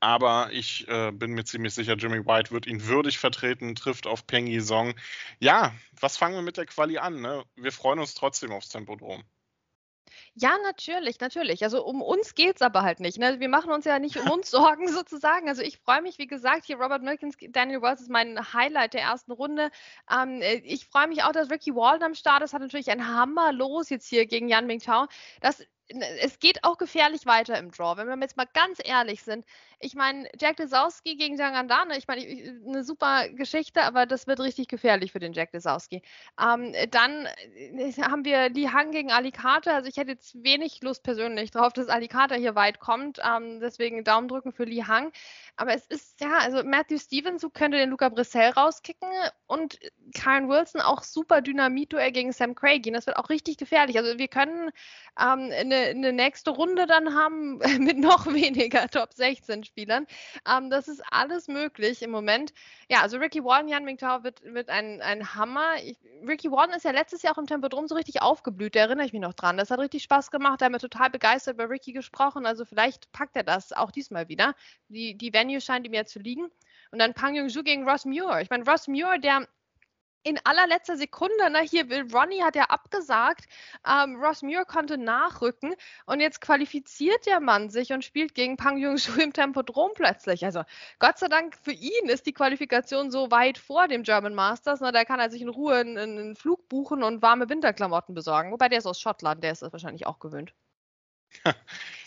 Aber 0.00 0.52
ich 0.52 0.86
äh, 0.88 1.10
bin 1.10 1.32
mir 1.32 1.44
ziemlich 1.44 1.72
sicher, 1.72 1.94
Jimmy 1.94 2.26
White 2.26 2.50
wird 2.50 2.66
ihn 2.66 2.86
würdig 2.86 3.18
vertreten, 3.18 3.74
trifft 3.74 4.06
auf 4.06 4.26
Peng 4.26 4.60
Song. 4.60 4.94
Ja, 5.38 5.74
was 5.98 6.18
fangen 6.18 6.34
wir 6.34 6.42
mit 6.42 6.58
der 6.58 6.66
Quali 6.66 6.98
an? 6.98 7.22
Ne? 7.22 7.44
Wir 7.56 7.72
freuen 7.72 7.98
uns 7.98 8.14
trotzdem 8.14 8.52
aufs 8.52 8.68
Tempodrom. 8.68 9.24
Ja, 10.34 10.56
natürlich, 10.64 11.20
natürlich. 11.20 11.62
Also 11.62 11.84
um 11.84 12.02
uns 12.02 12.34
geht 12.34 12.56
es 12.56 12.62
aber 12.62 12.82
halt 12.82 13.00
nicht. 13.00 13.18
Ne? 13.18 13.40
Wir 13.40 13.48
machen 13.48 13.70
uns 13.70 13.84
ja 13.84 13.98
nicht 13.98 14.16
um 14.16 14.30
uns 14.30 14.50
Sorgen 14.50 14.88
sozusagen. 14.88 15.48
Also 15.48 15.62
ich 15.62 15.78
freue 15.78 16.02
mich, 16.02 16.18
wie 16.18 16.26
gesagt, 16.26 16.64
hier 16.66 16.76
Robert 16.76 17.02
Milkins, 17.02 17.36
Daniel 17.50 17.82
Wells 17.82 18.00
ist 18.00 18.10
mein 18.10 18.52
Highlight 18.52 18.94
der 18.94 19.02
ersten 19.02 19.32
Runde. 19.32 19.70
Ähm, 20.10 20.40
äh, 20.42 20.56
ich 20.64 20.86
freue 20.86 21.08
mich 21.08 21.22
auch, 21.22 21.32
dass 21.32 21.50
Ricky 21.50 21.74
Walden 21.74 22.04
am 22.04 22.14
Start 22.14 22.42
ist. 22.42 22.52
Hat 22.52 22.62
natürlich 22.62 22.90
ein 22.90 23.06
Hammer 23.06 23.52
los 23.52 23.90
jetzt 23.90 24.08
hier 24.08 24.26
gegen 24.26 24.48
Yan 24.48 24.66
Mingtao. 24.66 25.06
Das 25.40 25.64
es 25.88 26.38
geht 26.38 26.64
auch 26.64 26.78
gefährlich 26.78 27.26
weiter 27.26 27.58
im 27.58 27.70
Draw. 27.70 27.96
Wenn 27.96 28.08
wir 28.08 28.16
jetzt 28.20 28.36
mal 28.36 28.48
ganz 28.52 28.78
ehrlich 28.82 29.22
sind, 29.22 29.44
ich 29.78 29.94
meine, 29.94 30.28
Jack 30.40 30.56
Desowski 30.56 31.16
gegen 31.16 31.36
Jan 31.36 31.54
Andane, 31.54 31.98
ich 31.98 32.08
meine, 32.08 32.22
eine 32.22 32.82
super 32.82 33.28
Geschichte, 33.28 33.82
aber 33.82 34.06
das 34.06 34.26
wird 34.26 34.40
richtig 34.40 34.68
gefährlich 34.68 35.12
für 35.12 35.18
den 35.18 35.32
Jack 35.32 35.52
Desowski. 35.52 36.02
Ähm, 36.40 36.74
dann 36.90 37.26
äh, 37.54 37.92
haben 38.02 38.24
wir 38.24 38.48
Li 38.48 38.64
Hang 38.72 38.90
gegen 38.90 39.12
Ali 39.12 39.30
Carter. 39.32 39.74
Also 39.74 39.88
ich 39.88 39.96
hätte 39.96 40.12
jetzt 40.12 40.42
wenig 40.42 40.80
Lust 40.82 41.02
persönlich 41.02 41.50
drauf, 41.50 41.72
dass 41.72 41.88
Ali 41.88 42.08
Carter 42.08 42.36
hier 42.36 42.54
weit 42.54 42.80
kommt. 42.80 43.20
Ähm, 43.22 43.60
deswegen 43.60 44.02
Daumen 44.02 44.28
drücken 44.28 44.52
für 44.52 44.64
Li 44.64 44.82
Hang. 44.86 45.12
Aber 45.56 45.74
es 45.74 45.86
ist, 45.86 46.20
ja, 46.20 46.38
also 46.38 46.64
Matthew 46.64 46.98
Stevens 46.98 47.46
könnte 47.52 47.78
den 47.78 47.90
Luca 47.90 48.08
Brissell 48.08 48.50
rauskicken 48.50 49.08
und 49.46 49.78
Karen 50.14 50.48
Wilson 50.48 50.80
auch 50.80 51.02
super 51.02 51.42
Dynamit-Duell 51.42 52.12
gegen 52.12 52.32
Sam 52.32 52.54
Craig 52.54 52.82
gehen. 52.82 52.94
Das 52.94 53.06
wird 53.06 53.16
auch 53.16 53.28
richtig 53.28 53.58
gefährlich. 53.58 53.98
Also 53.98 54.18
wir 54.18 54.28
können 54.28 54.70
ähm, 55.20 55.50
eine, 55.52 55.75
eine 55.76 56.12
nächste 56.12 56.50
Runde 56.50 56.86
dann 56.86 57.14
haben 57.14 57.58
mit 57.78 57.98
noch 57.98 58.26
weniger 58.26 58.88
Top 58.88 59.12
16 59.12 59.64
Spielern. 59.64 60.06
Ähm, 60.48 60.70
das 60.70 60.88
ist 60.88 61.02
alles 61.10 61.48
möglich 61.48 62.02
im 62.02 62.10
Moment. 62.10 62.52
Ja, 62.88 63.02
also 63.02 63.18
Ricky 63.18 63.42
Warren, 63.44 63.68
Jan 63.68 63.84
Mingtao 63.84 64.24
wird, 64.24 64.42
wird 64.44 64.68
ein, 64.68 65.00
ein 65.02 65.34
Hammer. 65.34 65.76
Ich, 65.84 65.98
Ricky 66.26 66.50
Warren 66.50 66.70
ist 66.70 66.84
ja 66.84 66.90
letztes 66.90 67.22
Jahr 67.22 67.34
auch 67.34 67.38
im 67.38 67.46
Tempodrom 67.46 67.86
so 67.88 67.94
richtig 67.94 68.22
aufgeblüht, 68.22 68.74
da 68.74 68.80
erinnere 68.80 69.06
ich 69.06 69.12
mich 69.12 69.22
noch 69.22 69.34
dran. 69.34 69.56
Das 69.56 69.70
hat 69.70 69.78
richtig 69.78 70.02
Spaß 70.02 70.30
gemacht, 70.30 70.60
da 70.60 70.66
haben 70.66 70.72
wir 70.72 70.78
total 70.78 71.10
begeistert 71.10 71.56
bei 71.56 71.64
Ricky 71.64 71.92
gesprochen. 71.92 72.46
Also 72.46 72.64
vielleicht 72.64 73.12
packt 73.12 73.36
er 73.36 73.44
das 73.44 73.72
auch 73.72 73.90
diesmal 73.90 74.28
wieder. 74.28 74.54
Die, 74.88 75.16
die 75.16 75.32
Venue 75.32 75.60
scheint 75.60 75.86
ihm 75.86 75.94
ja 75.94 76.04
zu 76.04 76.18
liegen. 76.18 76.48
Und 76.92 77.00
dann 77.00 77.14
Pang 77.14 77.34
Yung-Ju 77.34 77.62
gegen 77.62 77.88
Ross 77.88 78.04
Muir. 78.04 78.40
Ich 78.40 78.50
meine, 78.50 78.64
Ross 78.64 78.88
Muir, 78.88 79.18
der 79.18 79.46
in 80.26 80.40
allerletzter 80.42 80.96
Sekunde, 80.96 81.50
ne, 81.50 81.60
hier 81.60 81.86
Ronnie 82.12 82.42
hat 82.42 82.56
ja 82.56 82.64
abgesagt, 82.64 83.44
ähm, 83.86 84.16
Ross 84.16 84.42
Muir 84.42 84.64
konnte 84.64 84.98
nachrücken 84.98 85.74
und 86.06 86.18
jetzt 86.18 86.40
qualifiziert 86.40 87.26
der 87.26 87.38
Mann 87.38 87.70
sich 87.70 87.92
und 87.92 88.04
spielt 88.04 88.34
gegen 88.34 88.56
Pang 88.56 88.76
Yung-Shu 88.76 89.20
im 89.20 89.32
Tempodrom 89.32 89.92
plötzlich. 89.94 90.44
Also 90.44 90.64
Gott 90.98 91.18
sei 91.18 91.28
Dank 91.28 91.56
für 91.56 91.70
ihn 91.70 92.08
ist 92.08 92.26
die 92.26 92.32
Qualifikation 92.32 93.12
so 93.12 93.30
weit 93.30 93.56
vor 93.56 93.86
dem 93.86 94.02
German 94.02 94.34
Masters, 94.34 94.80
ne, 94.80 94.90
da 94.90 95.04
kann 95.04 95.20
er 95.20 95.30
sich 95.30 95.42
in 95.42 95.48
Ruhe 95.48 95.76
einen, 95.76 95.96
einen 95.96 96.34
Flug 96.34 96.68
buchen 96.68 97.04
und 97.04 97.22
warme 97.22 97.48
Winterklamotten 97.48 98.14
besorgen. 98.16 98.50
Wobei 98.50 98.68
der 98.68 98.78
ist 98.78 98.86
aus 98.86 99.00
Schottland, 99.00 99.44
der 99.44 99.52
ist 99.52 99.62
das 99.62 99.72
wahrscheinlich 99.72 100.06
auch 100.08 100.18
gewöhnt. 100.18 100.54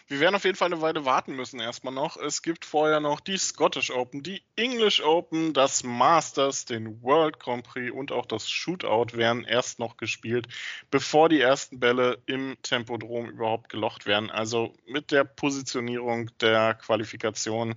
Wir 0.09 0.19
werden 0.21 0.33
auf 0.33 0.43
jeden 0.43 0.57
Fall 0.57 0.73
eine 0.73 0.81
Weile 0.81 1.05
warten 1.05 1.35
müssen 1.35 1.59
erstmal 1.59 1.93
noch. 1.93 2.17
Es 2.17 2.41
gibt 2.41 2.65
vorher 2.65 2.99
noch 2.99 3.19
die 3.19 3.37
Scottish 3.37 3.91
Open, 3.91 4.23
die 4.23 4.41
English 4.55 5.03
Open, 5.03 5.53
das 5.53 5.83
Masters, 5.83 6.65
den 6.65 7.03
World 7.03 7.39
Grand 7.39 7.63
Prix 7.63 7.93
und 7.93 8.11
auch 8.11 8.25
das 8.25 8.49
Shootout 8.49 9.15
werden 9.15 9.45
erst 9.45 9.77
noch 9.77 9.97
gespielt, 9.97 10.47
bevor 10.89 11.29
die 11.29 11.39
ersten 11.39 11.79
Bälle 11.79 12.23
im 12.25 12.57
Tempodrom 12.63 13.29
überhaupt 13.29 13.69
gelocht 13.69 14.07
werden. 14.07 14.31
Also 14.31 14.73
mit 14.87 15.11
der 15.11 15.25
Positionierung 15.25 16.31
der 16.39 16.73
Qualifikation, 16.73 17.75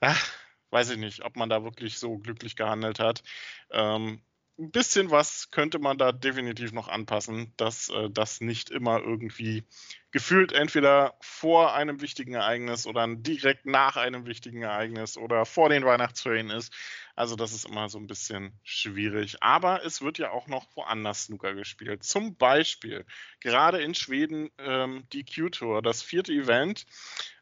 ach, 0.00 0.32
weiß 0.70 0.88
ich 0.88 0.98
nicht, 0.98 1.22
ob 1.26 1.36
man 1.36 1.50
da 1.50 1.62
wirklich 1.62 1.98
so 1.98 2.16
glücklich 2.16 2.56
gehandelt 2.56 3.00
hat. 3.00 3.22
Ähm, 3.70 4.22
ein 4.60 4.70
bisschen 4.70 5.10
was 5.10 5.50
könnte 5.50 5.78
man 5.78 5.96
da 5.96 6.12
definitiv 6.12 6.72
noch 6.72 6.88
anpassen, 6.88 7.52
dass 7.56 7.88
äh, 7.88 8.10
das 8.10 8.40
nicht 8.40 8.70
immer 8.70 9.00
irgendwie 9.00 9.64
gefühlt 10.10 10.52
entweder 10.52 11.14
vor 11.20 11.74
einem 11.74 12.00
wichtigen 12.02 12.34
Ereignis 12.34 12.86
oder 12.86 13.06
direkt 13.08 13.64
nach 13.64 13.96
einem 13.96 14.26
wichtigen 14.26 14.62
Ereignis 14.62 15.16
oder 15.16 15.46
vor 15.46 15.70
den 15.70 15.84
Weihnachtsferien 15.84 16.50
ist. 16.50 16.72
Also 17.20 17.36
das 17.36 17.52
ist 17.52 17.66
immer 17.66 17.90
so 17.90 17.98
ein 17.98 18.06
bisschen 18.06 18.58
schwierig. 18.62 19.42
Aber 19.42 19.84
es 19.84 20.00
wird 20.00 20.16
ja 20.16 20.30
auch 20.30 20.46
noch 20.46 20.66
woanders 20.74 21.24
Snooker 21.24 21.52
gespielt. 21.52 22.02
Zum 22.02 22.34
Beispiel 22.34 23.04
gerade 23.40 23.82
in 23.82 23.94
Schweden 23.94 24.48
ähm, 24.56 25.04
die 25.12 25.26
Q-Tour, 25.26 25.82
das 25.82 26.02
vierte 26.02 26.32
Event. 26.32 26.86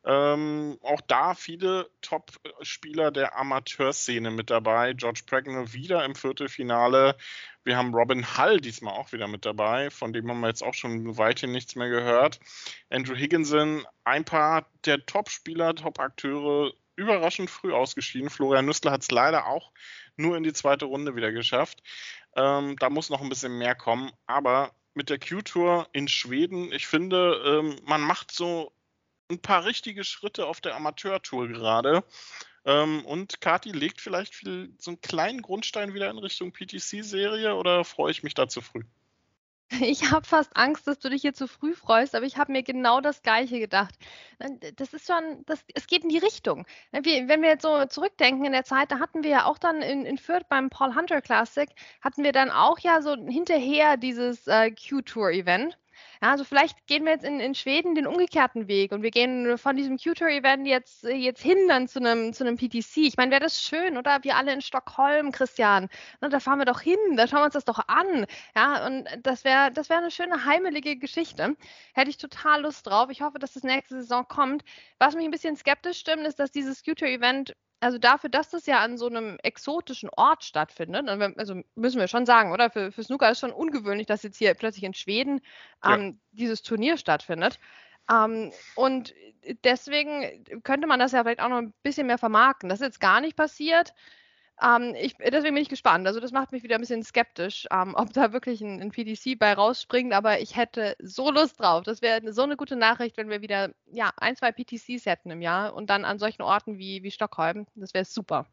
Ähm, 0.05 0.79
auch 0.83 1.01
da 1.03 1.35
viele 1.35 1.89
Top-Spieler 2.01 3.13
der 3.13 3.39
Amateurszene 3.39 4.33
mit 4.33 4.51
dabei. 4.51 4.95
George 4.95 5.21
Pregnell 5.25 5.73
wieder 5.73 6.05
im 6.05 6.17
Viertelfinale. 6.17 7.17
Wir 7.63 7.77
haben 7.77 7.95
Robin 7.95 8.37
Hull 8.37 8.61
diesmal 8.61 8.95
auch 8.95 9.13
wieder 9.13 9.29
mit 9.29 9.45
dabei, 9.45 9.91
von 9.91 10.13
dem 10.13 10.29
haben 10.29 10.41
wir 10.41 10.49
jetzt 10.49 10.65
auch 10.65 10.75
schon 10.75 11.19
weithin 11.19 11.53
nichts 11.53 11.77
mehr 11.77 11.89
gehört. 11.89 12.41
Andrew 12.91 13.15
Higginson, 13.15 13.87
ein 14.03 14.25
paar 14.25 14.67
der 14.87 15.07
Top-Spieler, 15.07 15.77
Top-Akteure, 15.77 16.73
überraschend 16.99 17.49
früh 17.49 17.73
ausgeschieden. 17.73 18.29
Florian 18.29 18.67
Nüssler 18.67 18.91
hat 18.91 19.03
es 19.03 19.11
leider 19.11 19.47
auch 19.47 19.73
nur 20.17 20.37
in 20.37 20.43
die 20.43 20.53
zweite 20.53 20.85
Runde 20.85 21.17
wieder 21.17 21.33
geschafft. 21.33 21.83
Ähm, 22.37 22.77
da 22.77 22.91
muss 22.91 23.09
noch 23.09 23.23
ein 23.23 23.29
bisschen 23.29 23.57
mehr 23.57 23.75
kommen, 23.75 24.11
aber 24.27 24.73
mit 24.95 25.11
der 25.11 25.19
Q-Tour 25.19 25.89
in 25.93 26.09
Schweden, 26.09 26.73
ich 26.73 26.87
finde, 26.87 27.41
ähm, 27.47 27.77
man 27.85 28.01
macht 28.01 28.33
so 28.33 28.73
ein 29.31 29.41
paar 29.41 29.65
richtige 29.65 30.05
Schritte 30.05 30.47
auf 30.47 30.61
der 30.61 30.75
Amateur-Tour 30.75 31.49
gerade. 31.49 32.03
Ähm, 32.65 33.05
und 33.07 33.41
Kati 33.41 33.71
legt 33.71 34.01
vielleicht 34.01 34.35
viel, 34.35 34.75
so 34.79 34.91
einen 34.91 35.01
kleinen 35.01 35.41
Grundstein 35.41 35.95
wieder 35.95 36.11
in 36.11 36.19
Richtung 36.19 36.53
PTC-Serie 36.53 37.55
oder 37.55 37.85
freue 37.85 38.11
ich 38.11 38.23
mich 38.23 38.35
da 38.35 38.49
zu 38.49 38.61
früh? 38.61 38.83
Ich 39.81 40.11
habe 40.11 40.27
fast 40.27 40.57
Angst, 40.57 40.87
dass 40.87 40.99
du 40.99 41.11
dich 41.11 41.23
hier 41.23 41.35
zu 41.35 41.47
früh 41.47 41.75
freust, 41.75 42.15
aber 42.15 42.25
ich 42.25 42.39
habe 42.39 42.53
mir 42.53 42.63
genau 42.63 43.01
das 43.01 43.23
Gleiche 43.23 43.59
gedacht. 43.59 43.95
Das 44.77 44.95
ist 44.95 45.07
schon, 45.07 45.45
das, 45.47 45.63
es 45.75 45.87
geht 45.87 46.05
in 46.05 46.09
die 46.09 46.19
Richtung. 46.19 46.67
Wenn 46.91 47.05
wir 47.43 47.49
jetzt 47.49 47.63
so 47.63 47.85
zurückdenken 47.85 48.45
in 48.47 48.53
der 48.53 48.65
Zeit, 48.65 48.91
da 48.91 48.99
hatten 48.99 49.23
wir 49.23 49.31
ja 49.31 49.45
auch 49.45 49.59
dann 49.59 49.83
in, 49.83 50.07
in 50.07 50.17
Fürth 50.17 50.49
beim 50.49 50.71
Paul 50.71 50.95
Hunter 50.95 51.21
Classic, 51.21 51.69
hatten 52.01 52.25
wir 52.25 52.33
dann 52.33 52.51
auch 52.51 52.79
ja 52.79 53.03
so 53.03 53.15
hinterher 53.15 53.97
dieses 53.97 54.47
äh, 54.47 54.71
Q-Tour-Event. 54.71 55.77
Ja, 56.23 56.31
also 56.31 56.45
vielleicht 56.45 56.87
gehen 56.87 57.05
wir 57.05 57.13
jetzt 57.13 57.25
in, 57.25 57.41
in 57.41 57.55
Schweden 57.55 57.95
den 57.95 58.07
umgekehrten 58.07 58.69
Weg 58.69 58.93
und 58.93 59.03
wir 59.03 59.11
gehen 59.11 59.57
von 59.59 59.77
diesem 59.77 59.99
Q-Tour-Event 59.99 60.67
jetzt, 60.67 61.05
jetzt 61.05 61.43
hin 61.43 61.69
dann 61.69 61.89
zu 61.89 62.01
einem, 62.01 62.33
zu 62.33 62.45
einem 62.45 62.57
PTC. 62.57 62.99
Ich 62.99 63.17
meine, 63.17 63.31
wäre 63.31 63.41
das 63.41 63.63
schön, 63.63 63.97
oder? 63.97 64.19
Wir 64.23 64.37
alle 64.37 64.53
in 64.53 64.61
Stockholm, 64.61 65.33
Christian. 65.33 65.89
Na, 66.21 66.29
da 66.29 66.41
fahren 66.41 66.59
wir 66.59 66.65
doch 66.65 66.81
hin, 66.81 66.99
da 67.17 67.27
schauen 67.27 67.41
wir 67.41 67.45
uns 67.47 67.55
das 67.55 67.65
doch 67.65 67.81
an. 67.89 68.27
Ja, 68.57 68.87
und 68.87 69.07
das 69.23 69.45
wäre 69.45 69.71
das 69.73 69.89
wär 69.89 69.99
eine 69.99 70.11
schöne 70.11 70.45
heimelige 70.45 70.97
Geschichte. 70.97 71.57
Hätte 71.95 72.11
ich 72.11 72.17
total 72.17 72.63
Lust 72.63 72.87
drauf. 72.87 73.11
Ich 73.11 73.23
hoffe, 73.23 73.39
dass 73.39 73.55
das 73.55 73.63
nächste 73.63 74.01
Saison 74.01 74.27
kommt. 74.27 74.65
Was 74.99 75.15
mich 75.15 75.25
ein 75.25 75.31
bisschen 75.31 75.57
skeptisch 75.57 75.99
stimmt, 75.99 76.27
ist, 76.27 76.39
dass 76.39 76.51
dieses 76.51 76.83
Q-Tour-Event 76.83 77.55
also 77.81 77.99
dafür, 77.99 78.31
dass 78.31 78.51
das 78.51 78.67
ja 78.67 78.81
an 78.81 78.99
so 78.99 79.07
einem 79.07 79.39
exotischen 79.43 80.11
Ort 80.17 80.45
stattfindet, 80.45 81.09
also 81.09 81.63
müssen 81.75 82.01
wir 82.01 82.09
schon 82.09 82.27
sagen, 82.27 82.53
oder? 82.53 82.71
Für, 82.71 82.91
für 82.91 83.05
Snooker 83.05 83.31
ist 83.31 83.41
schon 83.41 83.53
ungewöhnlich, 83.53 84.07
dass 84.07 84.23
jetzt 84.23 84.39
hier 84.39 84.55
plötzlich 84.55 84.85
in 84.85 84.95
Schweden 84.95 85.41
ähm, 85.85 86.07
ja. 86.07 86.13
dieses 86.33 86.63
Turnier 86.63 86.97
stattfindet. 86.97 87.59
Ähm, 88.11 88.53
und 88.75 89.15
deswegen 89.65 90.45
könnte 90.63 90.87
man 90.87 90.99
das 90.99 91.13
ja 91.13 91.23
vielleicht 91.23 91.41
auch 91.41 91.49
noch 91.49 91.59
ein 91.59 91.75
bisschen 91.83 92.07
mehr 92.07 92.19
vermarkten. 92.19 92.69
Das 92.69 92.81
ist 92.81 92.87
jetzt 92.87 93.01
gar 93.01 93.21
nicht 93.21 93.37
passiert. 93.37 93.95
Ähm, 94.63 94.95
ich, 94.97 95.15
deswegen 95.17 95.55
bin 95.55 95.63
ich 95.63 95.69
gespannt. 95.69 96.07
Also 96.07 96.21
das 96.21 96.33
macht 96.33 96.53
mich 96.53 96.63
wieder 96.63 96.77
ein 96.77 96.81
bisschen 96.81 97.03
skeptisch, 97.03 97.67
ähm, 97.71 97.95
ob 97.97 98.13
da 98.13 98.33
wirklich 98.33 98.61
ein, 98.61 98.81
ein, 98.81 98.91
PDC 98.91 99.39
bei 99.39 99.53
rausspringt. 99.53 100.13
Aber 100.13 100.41
ich 100.41 100.57
hätte 100.57 100.97
so 101.01 101.31
Lust 101.31 101.61
drauf. 101.61 101.85
Das 101.85 102.03
wäre 102.03 102.33
so 102.33 102.43
eine 102.43 102.57
gute 102.57 102.77
Nachricht, 102.77 103.17
wenn 103.17 103.31
wir 103.31 103.41
wieder 103.41 103.71
ja, 103.87 104.13
ein, 104.17 104.37
zwei 104.37 104.53
PTCs 104.53 105.07
hätten 105.07 105.31
im 105.31 105.43
Jahr 105.43 105.75
und 105.75 105.91
dann 105.91 106.05
an 106.05 106.19
solchen 106.19 106.43
Orten 106.43 106.79
wie, 106.79 107.03
wie 107.03 107.11
Stockholm. 107.11 107.67
Das 107.75 107.95
wäre 107.95 108.05
super. 108.05 108.47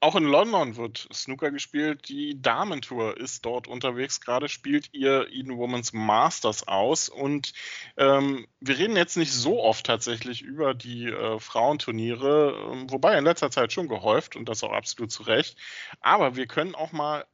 Auch 0.00 0.14
in 0.14 0.24
London 0.24 0.76
wird 0.76 1.08
Snooker 1.12 1.50
gespielt. 1.50 2.08
Die 2.08 2.40
Damentour 2.40 3.16
ist 3.16 3.44
dort 3.44 3.66
unterwegs. 3.66 4.20
Gerade 4.20 4.48
spielt 4.48 4.94
ihr 4.94 5.26
Eden 5.28 5.56
Women's 5.56 5.92
Masters 5.92 6.68
aus. 6.68 7.08
Und 7.08 7.52
ähm, 7.96 8.46
wir 8.60 8.78
reden 8.78 8.96
jetzt 8.96 9.16
nicht 9.16 9.32
so 9.32 9.60
oft 9.60 9.84
tatsächlich 9.84 10.42
über 10.42 10.72
die 10.72 11.06
äh, 11.06 11.40
Frauenturniere, 11.40 12.50
äh, 12.50 12.90
wobei 12.92 13.18
in 13.18 13.24
letzter 13.24 13.50
Zeit 13.50 13.72
schon 13.72 13.88
gehäuft 13.88 14.36
und 14.36 14.48
das 14.48 14.62
auch 14.62 14.72
absolut 14.72 15.10
zu 15.10 15.24
Recht. 15.24 15.56
Aber 16.00 16.36
wir 16.36 16.46
können 16.46 16.76
auch 16.76 16.92
mal 16.92 17.26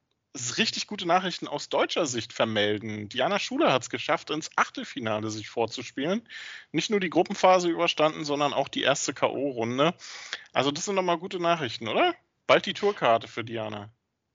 richtig 0.56 0.86
gute 0.86 1.06
Nachrichten 1.06 1.46
aus 1.46 1.68
deutscher 1.68 2.06
Sicht 2.06 2.32
vermelden. 2.32 3.10
Diana 3.10 3.38
Schuler 3.38 3.74
hat 3.74 3.82
es 3.82 3.90
geschafft, 3.90 4.30
ins 4.30 4.50
Achtelfinale 4.56 5.28
sich 5.28 5.50
vorzuspielen. 5.50 6.26
Nicht 6.72 6.90
nur 6.90 7.00
die 7.00 7.10
Gruppenphase 7.10 7.68
überstanden, 7.68 8.24
sondern 8.24 8.54
auch 8.54 8.68
die 8.68 8.82
erste 8.82 9.12
K.O.-Runde. 9.12 9.92
Also 10.54 10.70
das 10.70 10.86
sind 10.86 10.96
doch 10.96 11.02
mal 11.02 11.18
gute 11.18 11.40
Nachrichten, 11.40 11.88
oder? 11.88 12.14
Bald 12.46 12.66
die 12.66 12.74
Tourkarte 12.74 13.26
für 13.26 13.42
Diana. 13.42 13.90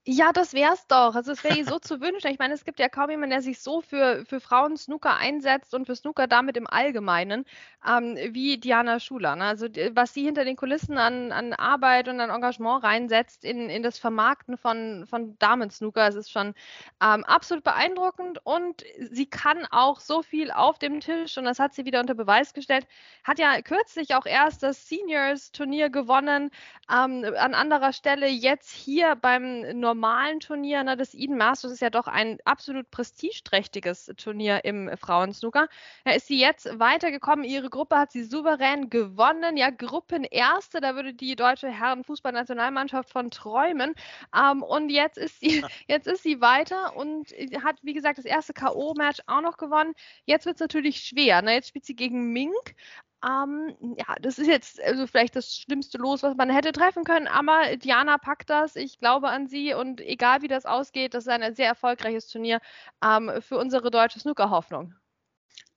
Ja, 0.06 0.32
das 0.32 0.54
wär's 0.54 0.86
doch. 0.86 1.14
Also 1.14 1.32
es 1.32 1.44
wäre 1.44 1.62
so 1.62 1.78
zu 1.78 2.00
wünschen. 2.00 2.30
Ich 2.30 2.38
meine, 2.38 2.54
es 2.54 2.64
gibt 2.64 2.80
ja 2.80 2.88
kaum 2.88 3.10
jemanden, 3.10 3.30
der 3.32 3.42
sich 3.42 3.60
so 3.60 3.82
für, 3.82 4.24
für 4.26 4.40
Frauen 4.40 4.76
Snooker 4.78 5.16
einsetzt 5.18 5.74
und 5.74 5.84
für 5.84 5.94
Snooker 5.94 6.26
damit 6.26 6.56
im 6.56 6.66
Allgemeinen 6.66 7.44
ähm, 7.86 8.16
wie 8.30 8.56
Diana 8.58 8.98
Schuler. 8.98 9.36
Ne? 9.36 9.44
Also 9.44 9.66
was 9.92 10.14
sie 10.14 10.24
hinter 10.24 10.44
den 10.46 10.56
Kulissen 10.56 10.96
an, 10.96 11.32
an 11.32 11.52
Arbeit 11.52 12.08
und 12.08 12.18
an 12.18 12.30
Engagement 12.30 12.82
reinsetzt 12.82 13.44
in, 13.44 13.68
in 13.68 13.82
das 13.82 13.98
Vermarkten 13.98 14.56
von, 14.56 15.06
von 15.06 15.38
Damen-Snooker, 15.38 16.08
es 16.08 16.14
ist 16.14 16.30
schon 16.30 16.54
ähm, 17.02 17.24
absolut 17.24 17.62
beeindruckend 17.62 18.40
und 18.44 18.82
sie 19.10 19.26
kann 19.26 19.66
auch 19.70 20.00
so 20.00 20.22
viel 20.22 20.50
auf 20.50 20.78
dem 20.78 21.00
Tisch 21.00 21.36
und 21.38 21.44
das 21.44 21.58
hat 21.58 21.74
sie 21.74 21.84
wieder 21.84 22.00
unter 22.00 22.14
Beweis 22.14 22.54
gestellt. 22.54 22.86
Hat 23.24 23.38
ja 23.38 23.60
kürzlich 23.62 24.14
auch 24.14 24.26
erst 24.26 24.62
das 24.62 24.88
Seniors-Turnier 24.88 25.90
gewonnen, 25.90 26.50
ähm, 26.90 27.24
an 27.36 27.54
anderer 27.54 27.92
Stelle 27.92 28.28
jetzt 28.28 28.70
hier 28.70 29.14
beim 29.14 29.78
normalen 29.90 30.38
Turnier, 30.38 30.84
ne, 30.84 30.96
das 30.96 31.14
Eden 31.14 31.36
Masters 31.36 31.72
ist 31.72 31.80
ja 31.80 31.90
doch 31.90 32.06
ein 32.06 32.38
absolut 32.44 32.90
prestigeträchtiges 32.92 34.12
Turnier 34.16 34.64
im 34.64 34.88
Frauensnooker. 34.96 35.68
Da 36.04 36.12
ist 36.12 36.28
sie 36.28 36.38
jetzt 36.38 36.78
weitergekommen. 36.78 37.44
Ihre 37.44 37.70
Gruppe 37.70 37.96
hat 37.96 38.12
sie 38.12 38.22
souverän 38.22 38.88
gewonnen. 38.88 39.56
Ja, 39.56 39.70
Gruppenerste, 39.70 40.80
da 40.80 40.94
würde 40.94 41.12
die 41.12 41.34
deutsche 41.34 41.68
Herrenfußballnationalmannschaft 41.68 43.10
von 43.10 43.30
träumen. 43.30 43.94
Ähm, 44.36 44.62
und 44.62 44.90
jetzt 44.90 45.18
ist 45.18 45.40
sie, 45.40 45.64
jetzt 45.88 46.06
ist 46.06 46.22
sie 46.22 46.40
weiter 46.40 46.96
und 46.96 47.30
hat, 47.64 47.78
wie 47.82 47.94
gesagt, 47.94 48.18
das 48.18 48.24
erste 48.24 48.52
K.O.-Match 48.52 49.20
auch 49.26 49.40
noch 49.40 49.56
gewonnen. 49.56 49.94
Jetzt 50.24 50.46
wird 50.46 50.56
es 50.56 50.60
natürlich 50.60 51.00
schwer. 51.00 51.42
Ne? 51.42 51.54
Jetzt 51.54 51.68
spielt 51.68 51.84
sie 51.84 51.96
gegen 51.96 52.32
Mink. 52.32 52.76
Ähm, 53.22 53.76
ja, 53.98 54.16
das 54.20 54.38
ist 54.38 54.46
jetzt 54.46 54.80
also 54.82 55.06
vielleicht 55.06 55.36
das 55.36 55.54
schlimmste 55.54 55.98
Los, 55.98 56.22
was 56.22 56.36
man 56.36 56.48
hätte 56.48 56.72
treffen 56.72 57.04
können, 57.04 57.26
aber 57.26 57.76
Diana 57.76 58.16
packt 58.16 58.48
das. 58.48 58.76
Ich 58.76 58.98
glaube 58.98 59.28
an 59.28 59.46
sie 59.46 59.74
und 59.74 60.00
egal 60.00 60.40
wie 60.40 60.48
das 60.48 60.64
ausgeht, 60.64 61.12
das 61.12 61.26
ist 61.26 61.32
ein 61.32 61.54
sehr 61.54 61.66
erfolgreiches 61.66 62.28
Turnier 62.28 62.60
ähm, 63.04 63.30
für 63.40 63.58
unsere 63.58 63.90
deutsche 63.90 64.20
Snooker-Hoffnung. 64.20 64.94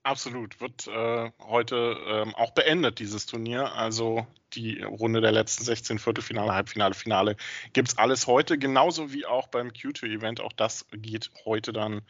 Absolut, 0.03 0.59
wird 0.59 0.87
äh, 0.87 1.31
heute 1.39 1.97
ähm, 2.07 2.35
auch 2.35 2.51
beendet, 2.51 2.99
dieses 2.99 3.25
Turnier. 3.25 3.73
Also 3.73 4.27
die 4.53 4.81
Runde 4.81 5.21
der 5.21 5.31
letzten 5.31 5.63
16 5.63 5.97
Viertelfinale, 5.97 6.53
Halbfinale, 6.53 6.93
Finale 6.93 7.37
gibt 7.71 7.87
es 7.89 7.97
alles 7.97 8.27
heute, 8.27 8.57
genauso 8.57 9.13
wie 9.13 9.25
auch 9.25 9.47
beim 9.47 9.69
Q2-Event. 9.69 10.41
Auch 10.41 10.51
das 10.51 10.85
geht 10.91 11.31
heute 11.45 11.71
dann 11.71 12.01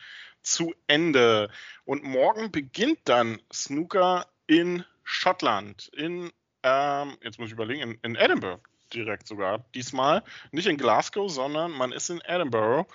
zu 0.41 0.73
Ende. 0.87 1.51
Und 1.85 2.03
morgen 2.03 2.51
beginnt 2.51 2.99
dann 3.05 3.39
Snooker 3.51 4.25
in 4.47 4.83
Schottland, 5.03 5.89
in, 5.89 6.31
ähm, 6.63 7.17
jetzt 7.21 7.39
muss 7.39 7.47
ich 7.47 7.53
überlegen, 7.53 7.81
in, 7.81 7.99
in 8.03 8.15
Edinburgh 8.15 8.61
direkt 8.93 9.27
sogar 9.27 9.65
diesmal. 9.73 10.23
Nicht 10.51 10.67
in 10.67 10.77
Glasgow, 10.77 11.29
sondern 11.29 11.71
man 11.71 11.91
ist 11.91 12.09
in 12.09 12.21
Edinburgh. 12.21 12.87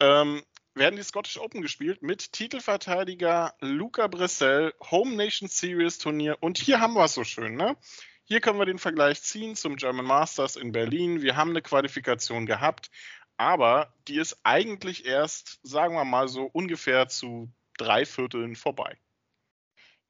Ähm, 0.00 0.42
werden 0.74 0.96
die 0.96 1.02
Scottish 1.02 1.38
Open 1.38 1.62
gespielt 1.62 2.02
mit 2.02 2.32
Titelverteidiger 2.32 3.54
Luca 3.60 4.06
Bressel, 4.06 4.72
Home 4.90 5.16
Nation 5.16 5.48
Series 5.48 5.98
Turnier. 5.98 6.36
Und 6.40 6.58
hier 6.58 6.80
haben 6.80 6.94
wir 6.94 7.04
es 7.04 7.14
so 7.14 7.24
schön, 7.24 7.56
ne? 7.56 7.76
Hier 8.24 8.40
können 8.40 8.60
wir 8.60 8.66
den 8.66 8.78
Vergleich 8.78 9.22
ziehen 9.22 9.56
zum 9.56 9.74
German 9.74 10.06
Masters 10.06 10.54
in 10.54 10.70
Berlin. 10.70 11.20
Wir 11.20 11.36
haben 11.36 11.50
eine 11.50 11.62
Qualifikation 11.62 12.46
gehabt, 12.46 12.90
aber 13.36 13.92
die 14.06 14.18
ist 14.18 14.38
eigentlich 14.44 15.04
erst, 15.04 15.58
sagen 15.64 15.94
wir 15.94 16.04
mal 16.04 16.28
so, 16.28 16.44
ungefähr 16.44 17.08
zu 17.08 17.52
drei 17.76 18.06
Vierteln 18.06 18.54
vorbei. 18.54 18.98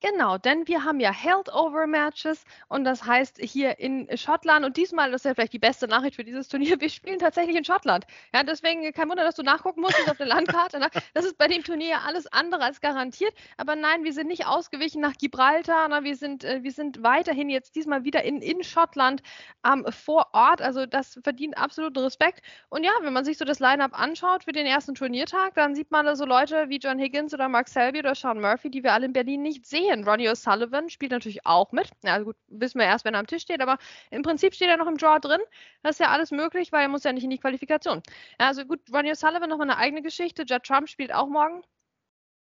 Genau, 0.03 0.39
denn 0.39 0.67
wir 0.67 0.83
haben 0.85 0.99
ja 0.99 1.13
Held-Over-Matches 1.13 2.47
und 2.69 2.85
das 2.85 3.05
heißt 3.05 3.37
hier 3.39 3.79
in 3.79 4.09
Schottland 4.17 4.65
und 4.65 4.79
diesmal, 4.79 5.11
das 5.11 5.21
ist 5.21 5.25
ja 5.27 5.35
vielleicht 5.35 5.53
die 5.53 5.59
beste 5.59 5.89
Nachricht 5.89 6.17
für 6.17 6.25
dieses 6.25 6.49
Turnier, 6.49 6.81
wir 6.81 6.89
spielen 6.89 7.19
tatsächlich 7.19 7.55
in 7.55 7.67
Schottland. 7.67 8.07
Ja, 8.35 8.43
deswegen 8.43 8.91
kein 8.95 9.11
Wunder, 9.11 9.25
dass 9.25 9.35
du 9.35 9.43
nachgucken 9.43 9.83
musst 9.83 9.97
auf 10.09 10.17
der 10.17 10.27
Landkarte. 10.27 10.79
Ne? 10.79 10.89
Das 11.13 11.27
ist 11.27 11.37
bei 11.37 11.49
dem 11.49 11.63
Turnier 11.63 12.01
alles 12.07 12.27
andere 12.29 12.63
als 12.63 12.81
garantiert, 12.81 13.35
aber 13.59 13.77
nein, 13.77 14.03
wir 14.03 14.15
sind 14.15 14.29
nicht 14.29 14.47
ausgewichen 14.47 15.03
nach 15.03 15.13
Gibraltar, 15.19 15.89
ne? 15.89 16.03
wir, 16.03 16.17
sind, 16.17 16.45
äh, 16.45 16.63
wir 16.63 16.73
sind 16.73 17.03
weiterhin 17.03 17.51
jetzt 17.51 17.77
diesmal 17.77 18.03
wieder 18.03 18.25
in, 18.25 18.41
in 18.41 18.65
Schottland 18.65 19.23
ähm, 19.67 19.85
vor 19.91 20.29
Ort, 20.33 20.63
also 20.63 20.87
das 20.87 21.21
verdient 21.23 21.59
absoluten 21.59 21.99
Respekt. 21.99 22.41
Und 22.71 22.85
ja, 22.85 22.93
wenn 23.03 23.13
man 23.13 23.27
sich 23.27 23.37
so 23.37 23.45
das 23.45 23.61
Line-Up 23.61 23.93
anschaut 23.93 24.45
für 24.45 24.53
den 24.53 24.65
ersten 24.65 24.95
Turniertag, 24.95 25.53
dann 25.57 25.75
sieht 25.75 25.91
man 25.91 26.07
da 26.07 26.17
so 26.17 26.25
Leute 26.25 26.71
wie 26.71 26.79
John 26.79 26.99
Higgins 26.99 27.35
oder 27.35 27.51
Mark 27.51 27.69
Selby 27.69 27.99
oder 27.99 28.15
Sean 28.15 28.41
Murphy, 28.41 28.71
die 28.71 28.83
wir 28.83 28.95
alle 28.95 29.05
in 29.05 29.13
Berlin 29.13 29.43
nicht 29.43 29.67
sehen 29.67 29.90
sehen. 29.91 30.05
Ronnie 30.05 30.29
O'Sullivan 30.29 30.89
spielt 30.89 31.13
natürlich 31.13 31.47
auch 31.47 31.73
mit. 31.73 31.91
Ja, 32.03 32.15
also 32.15 32.27
gut, 32.27 32.37
wissen 32.49 32.79
wir 32.79 32.87
erst, 32.87 33.05
wenn 33.05 33.15
er 33.15 33.21
am 33.21 33.27
Tisch 33.27 33.43
steht, 33.43 33.61
aber 33.61 33.79
im 34.11 34.23
Prinzip 34.23 34.55
steht 34.55 34.69
er 34.69 34.77
noch 34.77 34.87
im 34.87 34.97
Draw 34.97 35.19
drin. 35.21 35.41
Das 35.83 35.97
ist 35.97 36.01
ja 36.01 36.09
alles 36.09 36.31
möglich, 36.31 36.73
weil 36.73 36.83
er 36.83 36.89
muss 36.89 37.05
ja 37.05 37.13
nicht 37.13 37.25
in 37.25 37.31
die 37.31 37.39
Qualifikation. 37.39 38.03
Ja, 38.39 38.49
also 38.49 38.65
gut, 38.65 38.81
Ronnie 38.93 39.13
O'Sullivan 39.13 39.49
nochmal 39.49 39.71
eine 39.71 39.79
eigene 39.79 40.03
Geschichte. 40.03 40.45
Judd 40.47 40.65
Trump 40.65 40.89
spielt 40.89 41.13
auch 41.13 41.29
morgen. 41.29 41.63